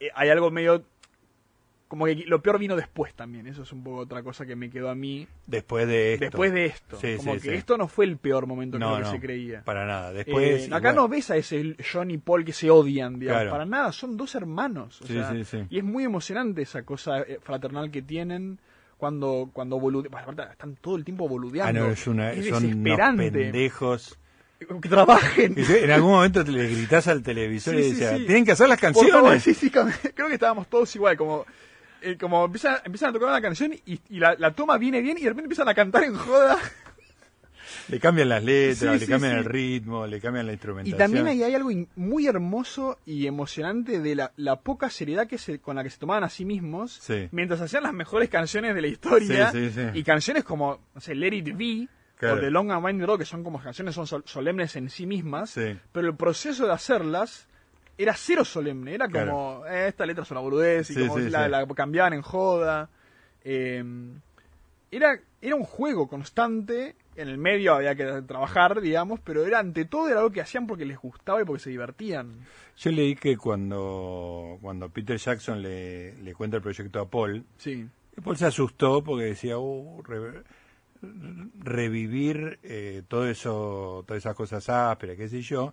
[0.00, 0.84] eh, hay algo medio
[1.90, 3.48] como que lo peor vino después también.
[3.48, 5.26] Eso es un poco otra cosa que me quedó a mí.
[5.48, 6.24] Después de esto.
[6.26, 6.98] Después de esto.
[7.16, 9.64] como que esto no fue el peor momento que, que se creía.
[9.64, 10.12] Para nada.
[10.12, 10.68] Después.
[10.68, 13.50] Eh, acá no ves a ese John y Paul que se odian, digamos.
[13.50, 13.90] Para nada.
[13.90, 15.00] Son dos hermanos.
[15.68, 18.60] y es muy emocionante esa cosa eh, fraternal que tienen
[18.96, 19.80] cuando cuando
[20.52, 21.80] están todo el tiempo boludeando.
[21.80, 24.16] Ah, no, es, una, son pendejos
[24.80, 25.56] que trabajen.
[25.58, 29.42] En algún momento le gritás al televisor y decías, tienen que hacer las canciones.
[29.42, 29.70] sí, sí,
[30.14, 31.46] creo que estábamos todos igual, como
[32.02, 35.22] eh, como empiezan, empiezan a tocar una canción y, la, la, toma viene bien y
[35.22, 36.58] de repente empiezan a cantar en joda.
[37.88, 40.96] Le cambian las letras, le cambian el ritmo, le cambian la instrumentación.
[40.96, 45.38] Y también ahí hay algo muy hermoso y emocionante de la, la poca seriedad que
[45.38, 48.80] se, con la que se tomaban a sí mismos mientras hacían las mejores canciones de
[48.80, 49.52] la historia.
[49.94, 51.88] Y canciones como, no sé, Let It Be
[52.22, 55.58] o The Long and Winding Road, que son como canciones son solemnes en sí mismas,
[55.92, 57.48] pero el proceso de hacerlas
[58.02, 62.12] era cero solemne, era como, eh, esta letra es una boludez, y como la, cambiaban
[62.12, 62.88] en joda.
[63.44, 63.84] Eh,
[64.90, 69.84] era, era un juego constante, en el medio había que trabajar, digamos, pero era ante
[69.84, 72.46] todo era algo que hacían porque les gustaba y porque se divertían.
[72.76, 77.86] Yo leí que cuando, cuando Peter Jackson le, le cuenta el proyecto a Paul, sí.
[78.22, 80.02] Paul se asustó porque decía, uh,
[81.58, 85.72] revivir eh, todo eso, todas esas cosas ásperas, qué sé yo,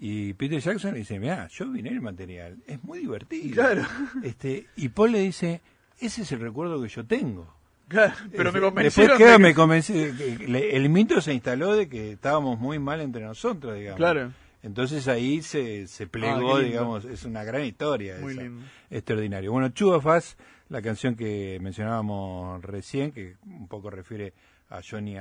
[0.00, 3.54] y Peter Jackson dice, mira, yo vine el material, es muy divertido.
[3.54, 3.82] Claro.
[4.22, 5.60] Este, y Paul le dice,
[5.98, 7.52] ese es el recuerdo que yo tengo.
[7.88, 9.18] Claro, pero me convencieron.
[9.18, 13.96] Después me convencí, el mito se instaló de que estábamos muy mal entre nosotros, digamos.
[13.96, 14.32] Claro.
[14.62, 18.16] Entonces ahí se, se plegó, ah, digamos, es una gran historia.
[18.20, 18.64] Muy lindo.
[18.90, 19.52] Extraordinario.
[19.52, 20.36] Bueno, Chubafaz,
[20.68, 24.34] la canción que mencionábamos recién, que un poco refiere
[24.68, 25.14] a Johnny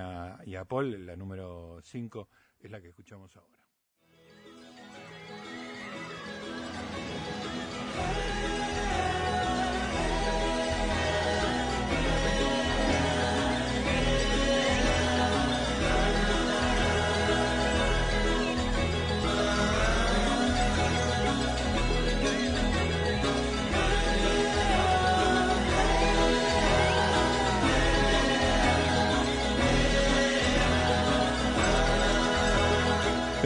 [0.46, 2.28] y a Paul, la número 5,
[2.64, 3.57] es la que escuchamos ahora.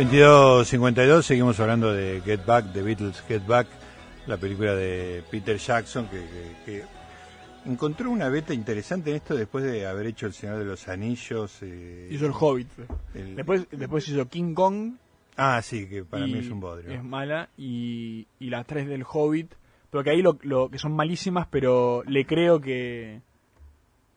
[0.10, 3.68] 22.52, seguimos hablando de Get Back, The Beatles Get Back,
[4.27, 6.84] la película de Peter Jackson, que,
[7.65, 11.60] encontró una beta interesante en esto después de haber hecho El Señor de los Anillos.
[11.62, 12.67] Eh, hizo El Hobbit.
[13.13, 14.93] Después, después hizo King Kong.
[15.38, 16.91] Ah, sí, que para mí es un bodrio.
[16.91, 17.49] Es mala.
[17.57, 19.53] Y, y las tres del Hobbit.
[19.89, 23.21] Pero que ahí lo, lo que son malísimas, pero le creo que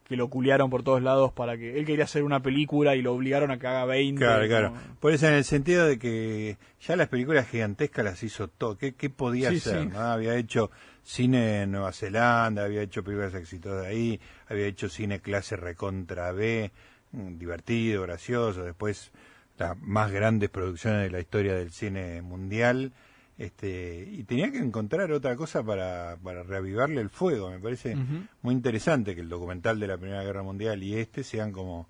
[0.05, 3.15] que lo culiaron por todos lados para que él quería hacer una película y lo
[3.15, 4.19] obligaron a que haga 20.
[4.19, 4.75] Claro, claro.
[5.01, 8.77] Por eso en el sentido de que ya las películas gigantescas las hizo todo.
[8.77, 9.97] ¿Qué, podía hacer?
[9.97, 10.71] Había hecho
[11.03, 16.71] cine en Nueva Zelanda, había hecho películas exitosas ahí, había hecho cine clase recontra B,
[17.13, 19.11] mm, divertido, gracioso, después
[19.57, 22.93] las más grandes producciones de la historia del cine mundial
[23.37, 27.51] este, y tenía que encontrar otra cosa para, para reavivarle el fuego.
[27.51, 27.97] Me parece
[28.43, 31.89] muy interesante que el documental de la Primera Guerra Mundial y este sean como,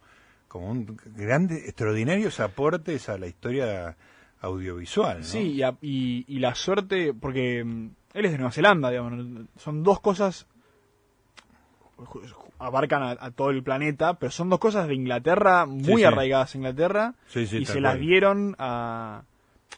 [0.48, 3.96] como un grande, extraordinarios aportes a la historia
[4.40, 5.18] audiovisual.
[5.18, 5.24] ¿no?
[5.24, 10.00] Sí, y, y, la suerte, porque mm, él es de Nueva Zelanda, digamos, son dos
[10.00, 10.46] cosas
[12.58, 17.14] abarcan a, todo el planeta, pero son dos cosas de Inglaterra, muy arraigadas a Inglaterra,
[17.34, 19.22] y se las dieron a,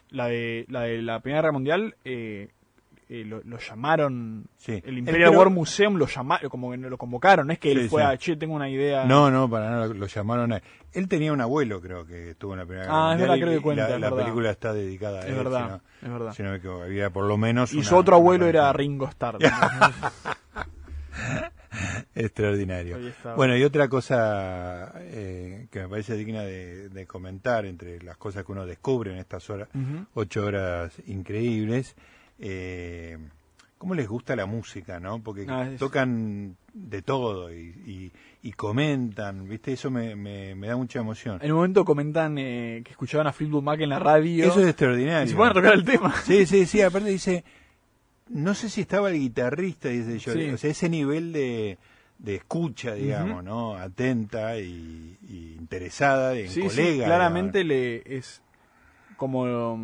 [0.09, 2.49] la de la de la Primera Guerra Mundial eh,
[3.09, 7.59] eh, lo, llamaron el Imperial War Museum lo llamaron como que lo convocaron no es
[7.59, 10.61] que él fue a che tengo una idea no no para nada lo llamaron a
[10.91, 13.53] él tenía un abuelo creo que estuvo en la Primera Guerra ah, Mundial es creo
[13.53, 16.33] que cuenta, la, película está dedicada a es él verdad es verdad.
[16.33, 19.37] si no me había por lo menos y su otro abuelo era Ringo Starr
[22.17, 22.97] Extraordinario.
[23.35, 28.51] Bueno, y otra cosa eh, que me parece digna de, comentar entre las cosas que
[28.51, 29.69] uno descubre en estas horas,
[30.13, 31.95] ocho horas increíbles,
[32.39, 33.17] eh,
[33.77, 35.21] cómo les gusta la música, ¿no?
[35.21, 38.11] Porque ah, tocan de todo y,
[38.55, 39.73] comentan, ¿viste?
[39.73, 41.39] Eso me, da mucha emoción.
[41.41, 44.45] En un momento comentan eh, que escuchaban a Fleetwood Mac en la radio.
[44.45, 45.25] Eso es extraordinario.
[45.25, 46.15] Y se ponen a tocar el tema.
[46.23, 46.81] Sí, sí, sí.
[46.81, 47.43] Aparte dice,
[48.29, 50.53] no sé si estaba el guitarrista, dice yo.
[50.53, 51.77] O sea, ese nivel de
[52.19, 53.75] de escucha, digamos, ¿no?
[53.75, 55.17] Atenta y,
[55.59, 56.91] interesada en sí, colega.
[56.91, 58.41] Sí, claramente le es
[59.17, 59.77] como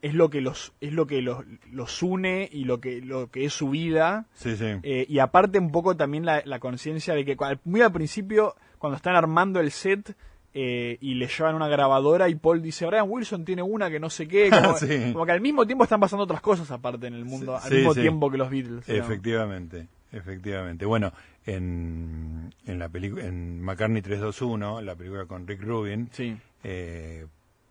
[0.00, 3.44] es lo que los es lo que los, los une y lo que lo que
[3.44, 4.26] es su vida.
[4.34, 4.76] Sí, sí.
[4.82, 8.96] Eh, y aparte un poco también la, la conciencia de que muy al principio cuando
[8.96, 10.14] están armando el set
[10.54, 14.08] eh, y le llevan una grabadora y Paul dice, Brian Wilson tiene una que no
[14.08, 14.50] sé qué,
[15.12, 17.94] como, que al mismo tiempo están pasando otras cosas aparte en el mundo, al mismo
[17.94, 18.88] tiempo que los Beatles.
[18.88, 20.84] Efectivamente, Efectivamente.
[20.86, 21.12] Bueno,
[21.46, 26.36] en, en la película, en McCartney 321, la película con Rick Rubin, Sí.
[26.64, 27.26] eh,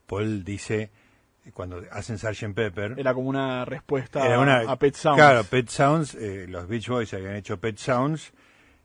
[0.06, 0.90] Paul dice,
[1.54, 2.54] cuando hacen Sgt.
[2.54, 5.18] Pepper, Era como una respuesta era una- a Pet Sounds.
[5.18, 8.34] Claro, Pet Sounds, eh, los Beach Boys habían hecho Pet Sounds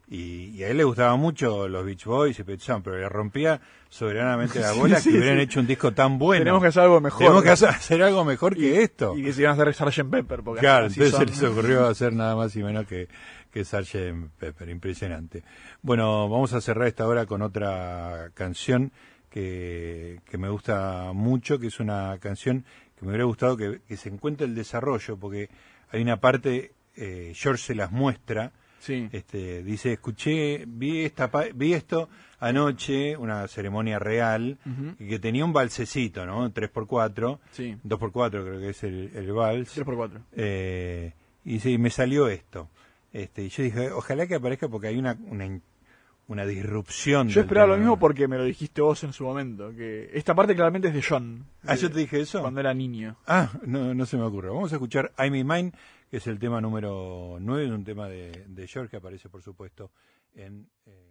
[0.09, 3.09] y, y a él le gustaban mucho los Beach Boys y Pet Sounds, pero le
[3.09, 5.43] rompía soberanamente la bola sí, que hubieran sí.
[5.45, 6.41] hecho un disco tan bueno.
[6.45, 7.19] Tenemos que hacer algo mejor.
[7.21, 9.17] Tenemos que hacer, algo mejor que esto.
[9.17, 10.11] Y que se iban a hacer Sgt.
[10.11, 10.43] Pepper.
[10.43, 11.21] Porque Claro, entonces son.
[11.21, 13.09] se les ocurrió hacer nada más y menos que,
[13.53, 14.31] que Sgt.
[14.39, 15.45] Pepper, impresionante.
[15.83, 18.93] Bueno, vamos a cerrar esta hora con otra canción
[19.31, 22.65] que, que me gusta mucho, que es una canción
[22.99, 25.49] que me hubiera gustado que, que se encuentre el desarrollo, porque
[25.91, 29.09] hay una parte, eh, George se las muestra, Sí.
[29.13, 32.09] este, dice, escuché, vi, esta, vi esto
[32.41, 34.59] anoche, una ceremonia real,
[34.99, 36.51] y que tenía un balsecito, ¿no?
[36.53, 37.77] 3x4, Sí.
[37.85, 39.79] 2x4 creo que es el, el vals.
[39.79, 40.23] 3x4.
[40.33, 41.13] Eh,
[41.45, 42.71] y sí, me salió esto.
[43.13, 45.61] Este, y yo dije, ojalá que aparezca porque hay una, una,
[46.29, 47.29] una disrupción.
[47.29, 49.71] Yo esperaba lo mismo porque me lo dijiste vos en su momento.
[49.75, 51.45] que Esta parte claramente es de John.
[51.65, 52.41] Ah, de- yo te dije eso.
[52.41, 53.17] Cuando era niño.
[53.27, 54.49] Ah, no, no se me ocurre.
[54.49, 55.73] Vamos a escuchar I'm in Mine,
[56.11, 59.91] que es el tema número 9, un tema de, de George que aparece, por supuesto,
[60.35, 60.69] en...
[60.87, 61.02] eh,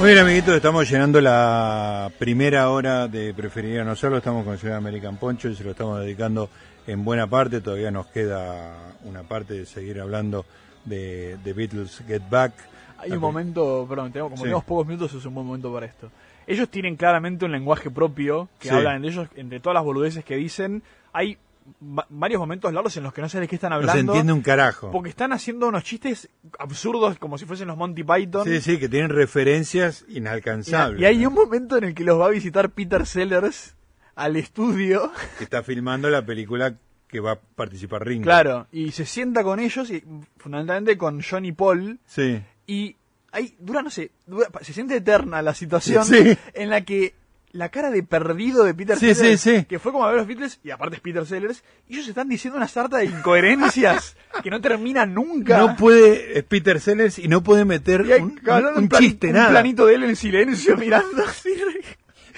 [0.00, 4.16] Muy bien, amiguitos, estamos llenando la primera hora de Preferiría No Serlo.
[4.16, 6.48] Estamos con el señor American Poncho y se lo estamos dedicando
[6.86, 7.60] en buena parte.
[7.60, 10.46] Todavía nos queda una parte de seguir hablando
[10.86, 12.54] de, de Beatles Get Back.
[12.96, 14.44] Hay un momento, perdón, tenemos, como Sí.
[14.44, 16.10] tenemos pocos minutos, es un buen momento para esto.
[16.46, 18.74] Ellos tienen claramente un lenguaje propio que Sí.
[18.74, 20.82] hablan de ellos, entre todas las boludeces que dicen.
[21.12, 21.36] Hay
[21.80, 24.12] varios momentos largos en los que no sé de qué están No se hablando.
[24.12, 24.90] entiende un carajo.
[24.90, 26.28] Porque están haciendo unos chistes
[26.58, 28.44] absurdos como si fuesen los Monty Python.
[28.46, 31.00] Sí, sí, que tienen referencias inalcanzables.
[31.00, 31.28] y hay ¿no?
[31.28, 33.74] un momento en el que los va a visitar Peter Sellers
[34.14, 35.10] al estudio.
[35.38, 36.74] Que está filmando la película
[37.08, 38.24] que va a participar Ringo.
[38.24, 40.04] Claro, y se sienta con ellos, y
[40.36, 42.40] fundamentalmente con John y Paul, Sí.
[42.66, 42.96] y
[43.32, 46.36] ahí dura, no sé, dura- se siente eterna la situación Sí.
[46.54, 47.14] en la que
[47.52, 49.64] la cara de perdido de Peter Sí, Sellers, sí, sí.
[49.64, 52.28] que fue como a ver los Beatles, y aparte es Peter Sellers, y ellos están
[52.28, 55.58] diciendo una sarta de incoherencias que no terminan nunca.
[55.58, 58.38] No puede, es Peter Sellers y no puede meter y hay un,
[58.76, 59.50] un plan- chiste, un nada.
[59.50, 61.50] planito de él en silencio mirando así.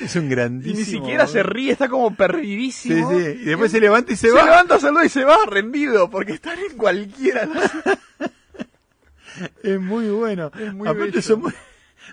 [0.00, 0.78] Es un Y grandísimo.
[0.78, 3.10] ni siquiera se ríe, está como Sí, perdidísimo.
[3.10, 3.16] sí.
[3.42, 4.44] Y después se levanta y se, Se, va.
[4.44, 7.48] levanta, saluda y se va rendido, porque están en cualquiera.
[9.62, 10.50] Es muy bueno.
[10.58, 11.22] Es muy Aparte bello.
[11.22, 11.54] somos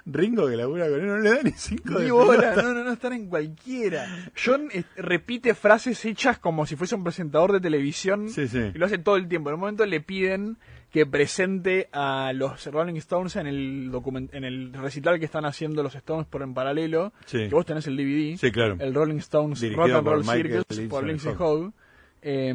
[0.05, 2.61] Ringo que labura con él no le da ni cinco de Ni bola, pelota.
[2.61, 4.07] no, no, no, están en cualquiera.
[4.43, 8.71] John repite frases hechas como si fuese un presentador de televisión Sí, sí.
[8.73, 9.49] y lo hace todo el tiempo.
[9.49, 10.57] En un momento le piden
[10.91, 15.83] que presente a los Rolling Stones en el document en el recital que están haciendo
[15.83, 17.13] los Stones por en paralelo.
[17.25, 17.47] Sí.
[17.47, 18.37] Que vos tenés el DVD.
[18.37, 18.75] Sí, claro.
[18.79, 21.41] El Rolling Stones Dirigido Rock and Roll Circus por Lindsay Hogg.
[21.41, 21.73] Hogg.
[22.21, 22.53] Eh,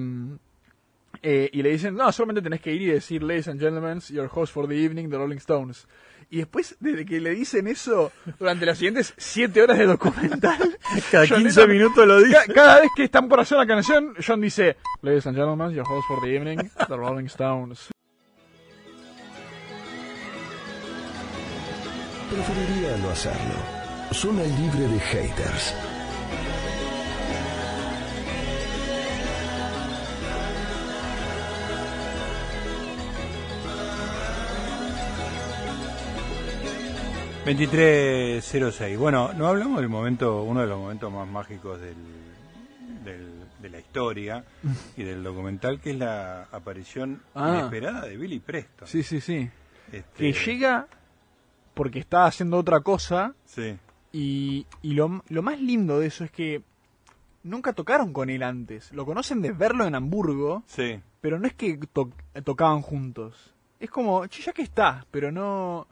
[1.22, 4.28] eh, y le dicen, no, solamente tenés que ir y decir, ladies and gentlemen, your
[4.30, 5.86] host for the evening, the Rolling Stones.
[6.34, 10.58] Y después, desde que le dicen eso, durante las siguientes siete horas de documental,
[11.12, 12.32] Cada John 15 Lennon- minutos lo dice.
[12.48, 15.86] ca- cada vez que están por hacer la canción, John dice, ladies and gentlemen, your
[15.88, 17.88] host for the evening, the Rolling Stones.
[22.30, 23.54] Preferiría no hacerlo.
[24.12, 25.72] Zona libre de haters.
[38.72, 41.94] Seis Bueno, no hablamos del momento, uno de los momentos más mágicos del,
[43.04, 44.44] del- de la historia
[44.96, 47.54] y del documental, que es la aparición Ah.
[47.58, 48.86] inesperada de Billy Preston.
[48.88, 49.48] Sí, sí, sí.
[49.92, 50.86] Este, Que llega
[51.74, 53.76] porque está haciendo otra cosa Sí,
[54.12, 56.62] Y, y lo, lo más lindo de eso es que
[57.42, 58.92] nunca tocaron con él antes.
[58.92, 61.00] Lo conocen de verlo en Hamburgo, sí.
[61.20, 62.12] pero no es que to-
[62.44, 63.52] tocaban juntos.
[63.80, 65.86] Es como, "Che, ya que está, pero no...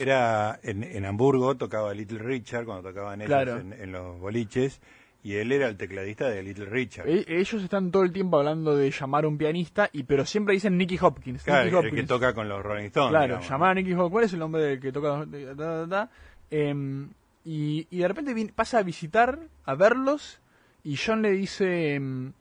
[0.00, 3.58] Era en, en Hamburgo, tocaba Little Richard cuando tocaban ellos Claro.
[3.58, 4.80] en, en los boliches,
[5.22, 7.06] y él era el tecladista de Little Richard.
[7.06, 10.54] E- ellos están todo el tiempo hablando de llamar a un pianista, y pero siempre
[10.54, 11.42] dicen Nicky Hopkins.
[11.42, 12.08] Claro, Nicky el que Hopkins.
[12.08, 13.10] toca con los Rolling Stones.
[13.10, 13.48] Claro, digamos.
[13.50, 14.10] llamar a Nicky Hopkins.
[14.10, 15.26] ¿Cuál es el nombre del que toca?
[15.26, 16.10] Da, da, da.
[16.50, 17.10] Em,
[17.44, 20.40] y, y de repente pasa a visitar, a verlos,
[20.82, 22.32] y John le dice, em,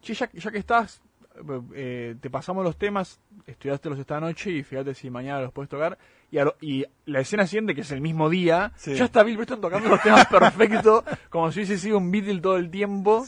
[0.00, 1.02] che, ya, ya que estás,
[1.74, 5.68] eh, te pasamos los temas, estudiaste los esta noche y fíjate si mañana los puedes
[5.68, 5.98] tocar.
[6.60, 9.88] Y, y la escena siguiente, que es el mismo día, ya está Bill Preston tocando
[9.88, 13.24] los temas perfecto, como si hubiese sido un Beatle todo el tiempo.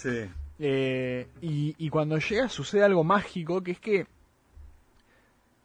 [0.59, 4.07] Eh, y, y cuando llega sucede algo mágico, que es que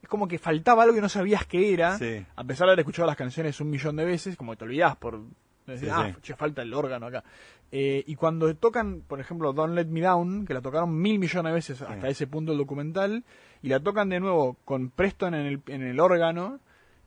[0.01, 1.95] es como que faltaba algo que no sabías que era,
[2.35, 5.21] a pesar de haber escuchado las canciones un millón de veces, como te olvidás por
[5.65, 7.23] decir, ah, falta el órgano acá.
[7.71, 11.51] Eh, y cuando tocan, por ejemplo, Don't Let Me Down, que la tocaron mil millones
[11.51, 13.23] de veces hasta ese punto del documental,
[13.61, 16.59] y la tocan de nuevo con Preston en el, en el órgano,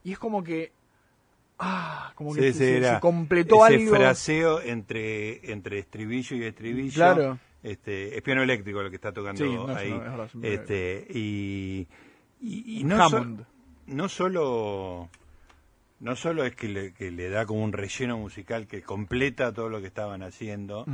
[0.05, 0.73] y es como que
[1.59, 6.95] Ah, como que se, completó ese fraseo entre, entre estribillo y estribillo.
[6.95, 7.39] Claro.
[7.63, 9.95] Este, es piano eléctrico lo que está tocando ahí.
[10.43, 11.87] este, y,
[12.41, 13.09] y, no,
[13.87, 15.09] no solo
[16.01, 19.71] no solo es que le, que le, da como un relleno musical que completa todo
[19.71, 20.85] lo que estaban haciendo,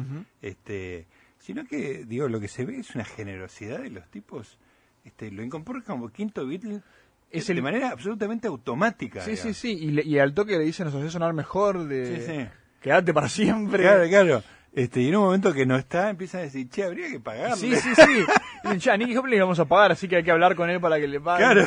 [0.43, 1.07] este,
[1.39, 4.59] sino que digo lo que se ve es una generosidad de los tipos,
[5.05, 6.83] este, lo incorporan como quinto Beatle
[7.31, 9.21] es de manera absolutamente automática.
[9.23, 12.51] Sí, sí, sí, y, y, al toque le dicen nos hace sonar mejor de
[12.81, 13.83] quedarte para siempre.
[13.83, 14.43] Claro, claro.
[14.73, 17.57] Este, y en un momento que no está, empiezan a decir, che, habría que pagarle.
[17.57, 18.79] Sí, sí, sí.
[18.79, 20.81] Ya, a Nicky Hopkins le vamos a pagar, así que hay que hablar con él
[20.81, 21.43] para que le pague.
[21.43, 21.67] Claro,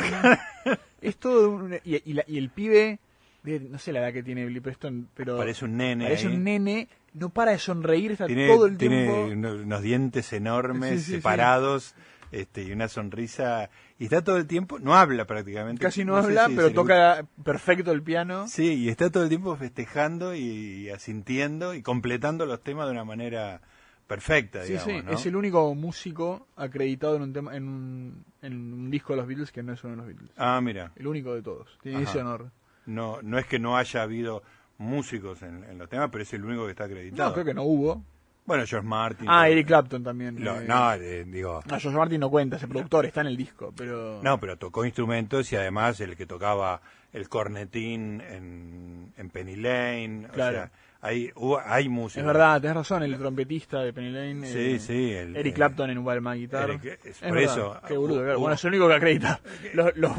[1.02, 2.98] Es todo y, y, el pibe,
[3.42, 5.36] no sé la edad que tiene Billy Preston, pero...
[5.36, 6.04] Parece un nene.
[6.04, 9.26] Parece un nene, no para de sonreír, está todo el tiempo...
[9.26, 11.94] Tiene unos dientes enormes, separados
[12.34, 15.80] este, y una sonrisa, y está todo el tiempo, no habla prácticamente.
[15.80, 18.48] Casi no, habla, pero toca perfecto el piano.
[18.48, 23.04] Sí, y está todo el tiempo festejando y, asintiendo y completando los temas de una
[23.04, 23.60] manera
[24.06, 28.90] perfecta, digamos, sí, es el único músico acreditado en un tema, en un, en un
[28.90, 30.30] disco de los Beatles que no es uno de los Beatles.
[30.36, 30.92] Ah, mira.
[30.96, 31.78] El único de todos.
[31.82, 32.50] Tiene ese honor.
[32.84, 34.42] No, no es que no haya habido
[34.76, 37.30] músicos en, en, los temas, pero es el único que está acreditado.
[37.30, 38.04] No, creo que no hubo.
[38.46, 39.26] Bueno, George Martin.
[39.28, 40.36] Ah, Eric Clapton también.
[40.38, 40.64] Eh.
[40.66, 41.62] no, eh, digo.
[41.66, 44.20] No, George Martin no cuenta, ese productor está en el disco, pero.
[44.22, 46.80] No, pero tocó instrumentos y además el que tocaba
[47.12, 50.28] el cornetín en, en Penny Lane.
[50.32, 50.58] Claro.
[50.58, 50.70] O sea,
[51.04, 51.30] hay,
[51.66, 52.20] hay música.
[52.20, 54.46] Es verdad, tenés razón, el trompetista de Penny Lane.
[54.46, 55.12] Sí, eh, sí.
[55.12, 56.70] Eric Clapton en Man Guitar.
[56.70, 57.78] es, por eso.
[57.86, 58.40] Qué boludo, claro.
[58.40, 59.40] bueno, es el único que acredita.
[59.74, 60.16] Los, los,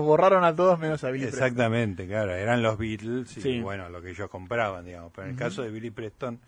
[0.00, 2.34] borraron a todos menos a Billy Exactamente, claro.
[2.34, 5.12] Eran los Beatles y bueno, lo que ellos compraban, digamos.
[5.14, 6.40] Pero en el caso de Billy Preston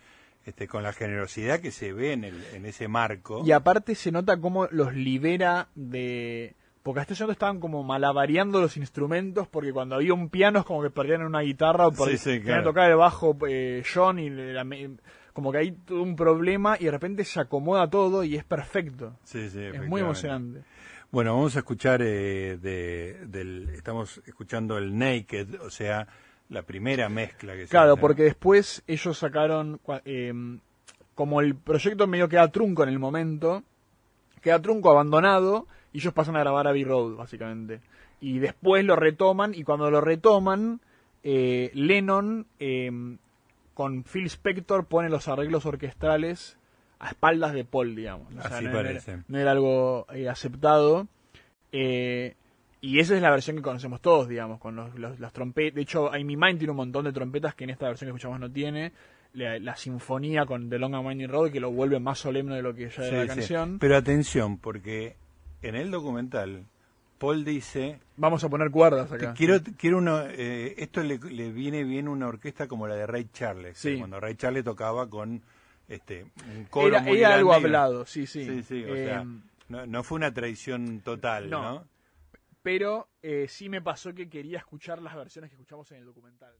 [0.45, 3.43] este, con la generosidad que se ve en, el, en ese marco.
[3.45, 6.55] Y aparte se nota cómo los libera de...
[6.83, 10.83] Porque hasta ese estaban como malavariando los instrumentos, porque cuando había un piano es como
[10.83, 14.29] que perdían una guitarra, o porque sí, tocar el bajo eh, John y
[15.33, 19.19] como que hay todo un problema y de repente se acomoda todo y es perfecto.
[19.25, 20.63] Sí, sí, es muy emocionante.
[21.11, 26.07] Bueno, vamos a escuchar eh, de, del, estamos escuchando el Naked, o sea,
[26.49, 30.61] la primera mezcla que Claro, porque después ellos sacaron, em,
[31.15, 33.63] como el proyecto medio queda trunco en el momento,
[34.41, 37.81] queda trunco abandonado y ellos pasan a grabar Abbey Road, básicamente.
[38.21, 40.81] Y después lo retoman y cuando lo retoman,
[41.23, 43.19] eh, Lennon em,
[43.75, 46.57] con Phil Spector pone los arreglos orquestales
[46.99, 48.29] a espaldas de Paul, digamos.
[48.37, 49.11] Así no, parece.
[49.13, 51.09] Era, no era algo eh, aceptado.
[51.73, 52.35] Eh,
[52.85, 55.75] y esa es la versión que conocemos todos, digamos, con los, las trompetas.
[55.75, 58.39] De hecho, mi Mind tiene un montón de trompetas que en esta versión que escuchamos
[58.39, 58.93] no tiene.
[59.33, 62.75] La, sinfonía con The Long and Winding Road que lo vuelve más solemne de lo
[62.75, 63.79] que ya era la canción.
[63.79, 65.17] Pero atención, porque
[65.63, 66.67] en el documental
[67.19, 68.01] Paul dice...
[68.19, 69.33] Vamos a poner cuerdas acá.
[69.33, 73.83] Quiero, quiero uno, eh, esto le, viene bien una orquesta como la de Ray Charles,
[73.99, 75.41] cuando Ray Charles tocaba con
[75.89, 78.45] este un coro era, muy algo hablado, sí, sí.
[78.45, 81.85] sí, sí o sea, em, no, no, fue una tradición total, ¿no?
[82.65, 86.57] Pero eh, sí me pasó que quería escuchar las versiones que escuchamos en el documental.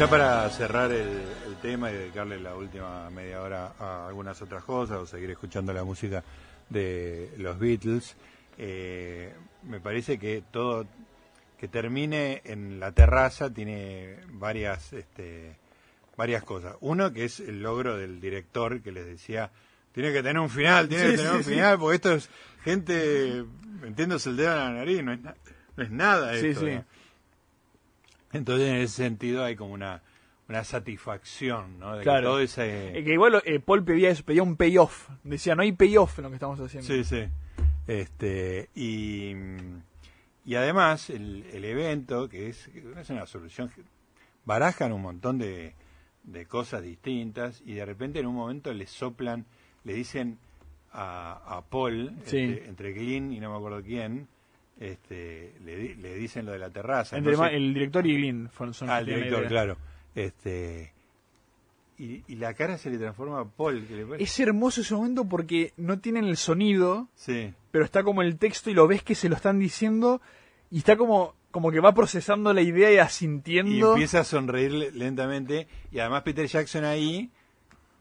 [0.00, 1.20] Ya para cerrar el,
[1.60, 5.84] tema y dedicarle la última media hora a algunas otras cosas o seguir escuchando la
[5.84, 6.24] música
[6.70, 8.16] de los Beatles,
[8.56, 9.30] eh,
[9.64, 10.86] me parece que todo
[11.58, 15.58] que termine en la terraza tiene varias, este,
[16.16, 16.76] varias cosas.
[16.80, 19.50] Uno que es el logro del director que les decía,
[19.92, 22.30] tiene que tener un final, tiene que tener un final, porque esto es
[22.64, 23.44] gente
[23.82, 25.20] metiéndose el dedo en la nariz, no es,
[25.76, 26.86] no es nada esto.
[28.32, 30.02] Entonces, en ese sentido, hay como una,
[30.48, 31.96] una satisfacción, ¿no?
[31.96, 32.20] De claro.
[32.20, 32.98] que todo ese...
[32.98, 35.08] Eh, que igual eh, Paul pedía eso, pedía un payoff.
[35.24, 36.86] Decía, no hay payoff en lo que estamos haciendo.
[36.86, 37.24] Sí, sí.
[37.86, 39.34] Este, y,
[40.44, 43.70] Y además, el, el evento, que es, es una solución,
[44.44, 45.74] barajan un montón de,
[46.24, 49.46] de cosas distintas y de repente en un momento le soplan,
[49.84, 50.38] le dicen
[50.92, 54.28] a, a Paul, este, entre Glynn y no me acuerdo quién,
[54.80, 57.16] este, le, le dicen lo de la terraza.
[57.16, 59.76] Entre el director y Glynn son Ah, el director, claro.
[60.14, 60.92] Este,
[61.98, 63.86] y, y, la cara se le transforma a Paul.
[64.18, 67.52] Es hermoso ese momento porque no tienen el sonido, sí.
[67.70, 70.20] pero está como el texto y lo ves que se lo están diciendo
[70.70, 73.90] y está como como que va procesando la idea y asintiendo.
[73.90, 75.66] Y empieza a sonreír lentamente.
[75.90, 77.30] Y además Peter Jackson ahí,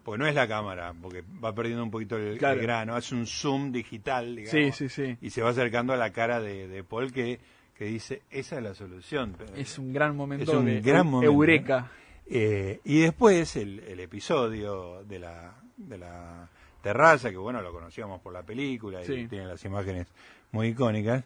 [0.09, 3.71] pues no es la cámara, porque va perdiendo un poquito el, grano, hace un zoom
[3.71, 4.51] digital, digamos.
[4.51, 5.17] Sí, sí, sí.
[5.21, 7.39] Y se va acercando a la cara de, Paul que,
[7.75, 9.35] que dice, esa es la solución.
[9.55, 11.91] Es un gran momento es un gran momento, eureka.
[12.25, 16.49] Eh, y después el, el, episodio de la, de la
[16.81, 20.07] terraza, que bueno, lo conocíamos por la película y tiene las imágenes
[20.51, 21.23] muy icónicas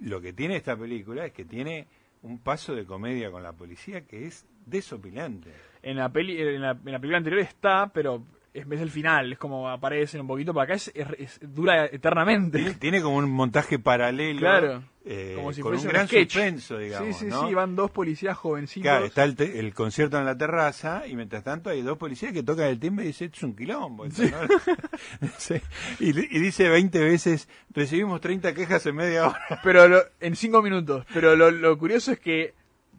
[0.00, 1.86] lo que tiene esta película es que tiene
[2.22, 5.52] un paso de comedia con la policía que es desopilante.
[5.82, 10.20] En la, peli, en la, película anterior está, pero es, el final, es como aparece
[10.20, 12.74] un poquito, para acá es, dura eternamente.
[12.80, 14.40] Tiene, como un montaje paralelo.
[14.40, 14.82] Claro.
[15.10, 17.16] Eh, como si con fuese un gran suspenso, digamos.
[17.16, 18.82] Sí, sí, sí, van dos policías jovencitos.
[18.82, 22.66] Claro, está el, concierto en la terraza y mientras tanto hay dos policías que tocan
[22.66, 24.04] el timbre y dicen, es un quilombo.
[26.00, 29.60] y, dice 20 veces, recibimos 30 quejas en media hora.
[29.62, 31.06] Pero en 5 minutos.
[31.14, 32.52] Pero lo, curioso es que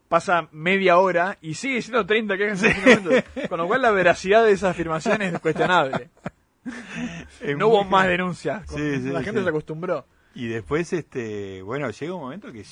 [0.09, 3.23] pasa media hora y sigue siendo 30 quejas en 5 minutos.
[3.47, 6.09] Con lo cual la veracidad de esa afirmación es cuestionable.
[7.57, 8.69] no hubo más denuncias.
[8.73, 10.05] la gente se acostumbró.
[10.33, 12.65] Y después, este, bueno, llega un momento que,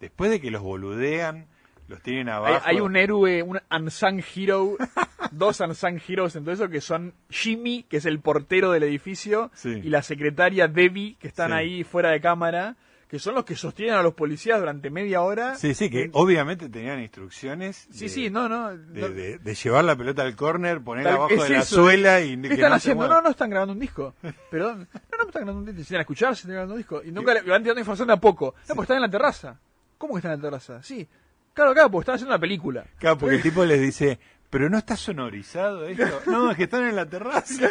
[0.00, 1.46] después de que los boludean,
[1.88, 2.62] los tienen abajo.
[2.64, 4.76] Hay, un héroe, un unsung hero,
[5.32, 9.50] dos unsung heroes en todo eso, que son Jimmy, que es el portero del edificio,
[9.64, 12.76] y la secretaria Debbie, que están ahí fuera de cámara
[13.08, 15.54] que son los que sostienen a los policías durante media hora.
[15.54, 17.86] Sí, sí, que obviamente tenían instrucciones.
[17.92, 18.76] Sí, sí, no, no.
[18.76, 22.40] De, llevar la pelota al córner, ponerla abajo de la suela y.
[22.40, 23.06] ¿Qué están haciendo?
[23.06, 24.14] No, no están grabando un disco.
[24.50, 24.88] Perdón.
[24.92, 25.88] No, no están grabando un disco.
[25.88, 27.02] Si a escuchar, si están grabando un disco.
[27.04, 28.54] Y nunca le van tirando información de a poco.
[28.68, 29.60] No, porque están en la terraza.
[29.98, 30.82] ¿Cómo que están en la terraza?
[30.82, 31.06] Sí.
[31.54, 32.84] Claro, claro, porque están haciendo una película.
[32.98, 34.18] Claro, porque el tipo les dice,
[34.50, 36.22] pero no está sonorizado esto.
[36.26, 37.70] no, es que están en la terraza.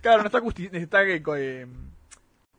[0.00, 0.40] claro, no está,
[0.78, 1.66] está eh,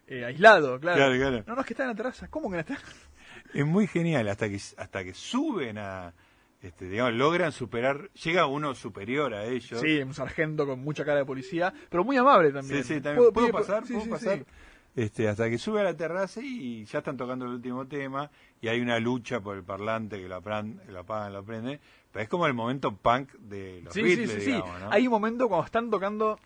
[0.10, 1.16] eh, aislado, claro.
[1.46, 2.28] No, no, es que está en la terraza.
[2.30, 2.78] ¿Cómo que no está?
[3.54, 6.14] Es muy genial, hasta que, hasta que suben a,
[6.62, 9.82] este, digamos, logran superar, llega uno superior a ellos.
[9.82, 12.84] Sí, un sargento con mucha cara de policía, pero muy amable también.
[12.84, 13.32] Sí, sí, también.
[13.32, 13.84] ¿Puedo, pasar?
[13.86, 14.46] ¿Puedo pasar?
[14.96, 18.30] Este, hasta que sube a la terraza y ya están tocando el último tema
[18.62, 21.80] y hay una lucha por el parlante que lo, apagan, lo apagan, lo prenden.
[22.12, 24.62] Pero es como el momento punk de los Beatles, sí, sí, sí.
[24.90, 26.40] Hay un momento cuando están tocando,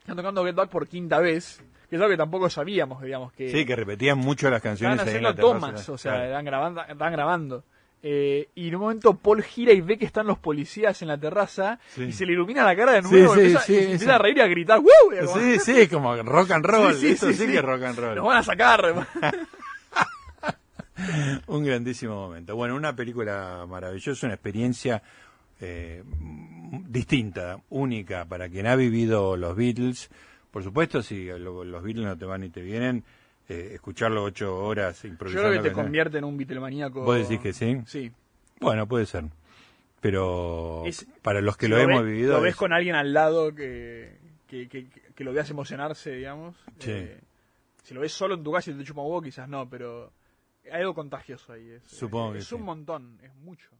[0.00, 3.32] están tocando Get Back por quinta vez que es algo que tampoco sabíamos, digamos.
[3.32, 6.82] que Sí, que repetían mucho las canciones en la tomas, o sea, están grabando.
[6.82, 7.64] Están grabando.
[8.00, 11.18] Eh, y en un momento Paul gira y ve que están los policías en la
[11.18, 13.34] terraza y se le ilumina la cara de nuevo.
[13.34, 14.88] Sí, empieza, y empieza a reír y a gritar ¡Woo!
[15.34, 16.92] Sí, sí, como rock and roll.
[16.92, 18.14] Eso sí, que es rock and roll.
[18.14, 19.06] Nos van a sacar.
[21.46, 22.54] un grandísimo momento.
[22.54, 25.02] Bueno, una película maravillosa, una experiencia
[25.60, 26.04] eh,
[26.86, 30.08] distinta, única para quien ha vivido los Beatles
[30.50, 33.04] por supuesto, si los Beatles no te van y te vienen,
[33.48, 35.48] eh, escucharlo ocho horas improvisando.
[35.48, 37.02] Yo creo que te convierte en un Beatlemaníaco.
[37.02, 37.80] ¿Vos decís que sí?
[37.86, 38.12] Sí.
[38.60, 39.24] Bueno, puede ser.
[40.00, 40.84] Pero
[41.22, 42.34] para los que lo, hemos vivido.
[42.34, 46.56] Lo ves con alguien al lado que, que, lo veas emocionarse, digamos.
[46.78, 46.90] Sí.
[46.92, 47.20] Eh,
[47.82, 50.12] si lo ves solo en tu casa y te chupa un huevo, quizás no, pero
[50.70, 51.78] hay algo contagioso ahí.
[51.86, 53.70] Supongo que es un montón, es mucho.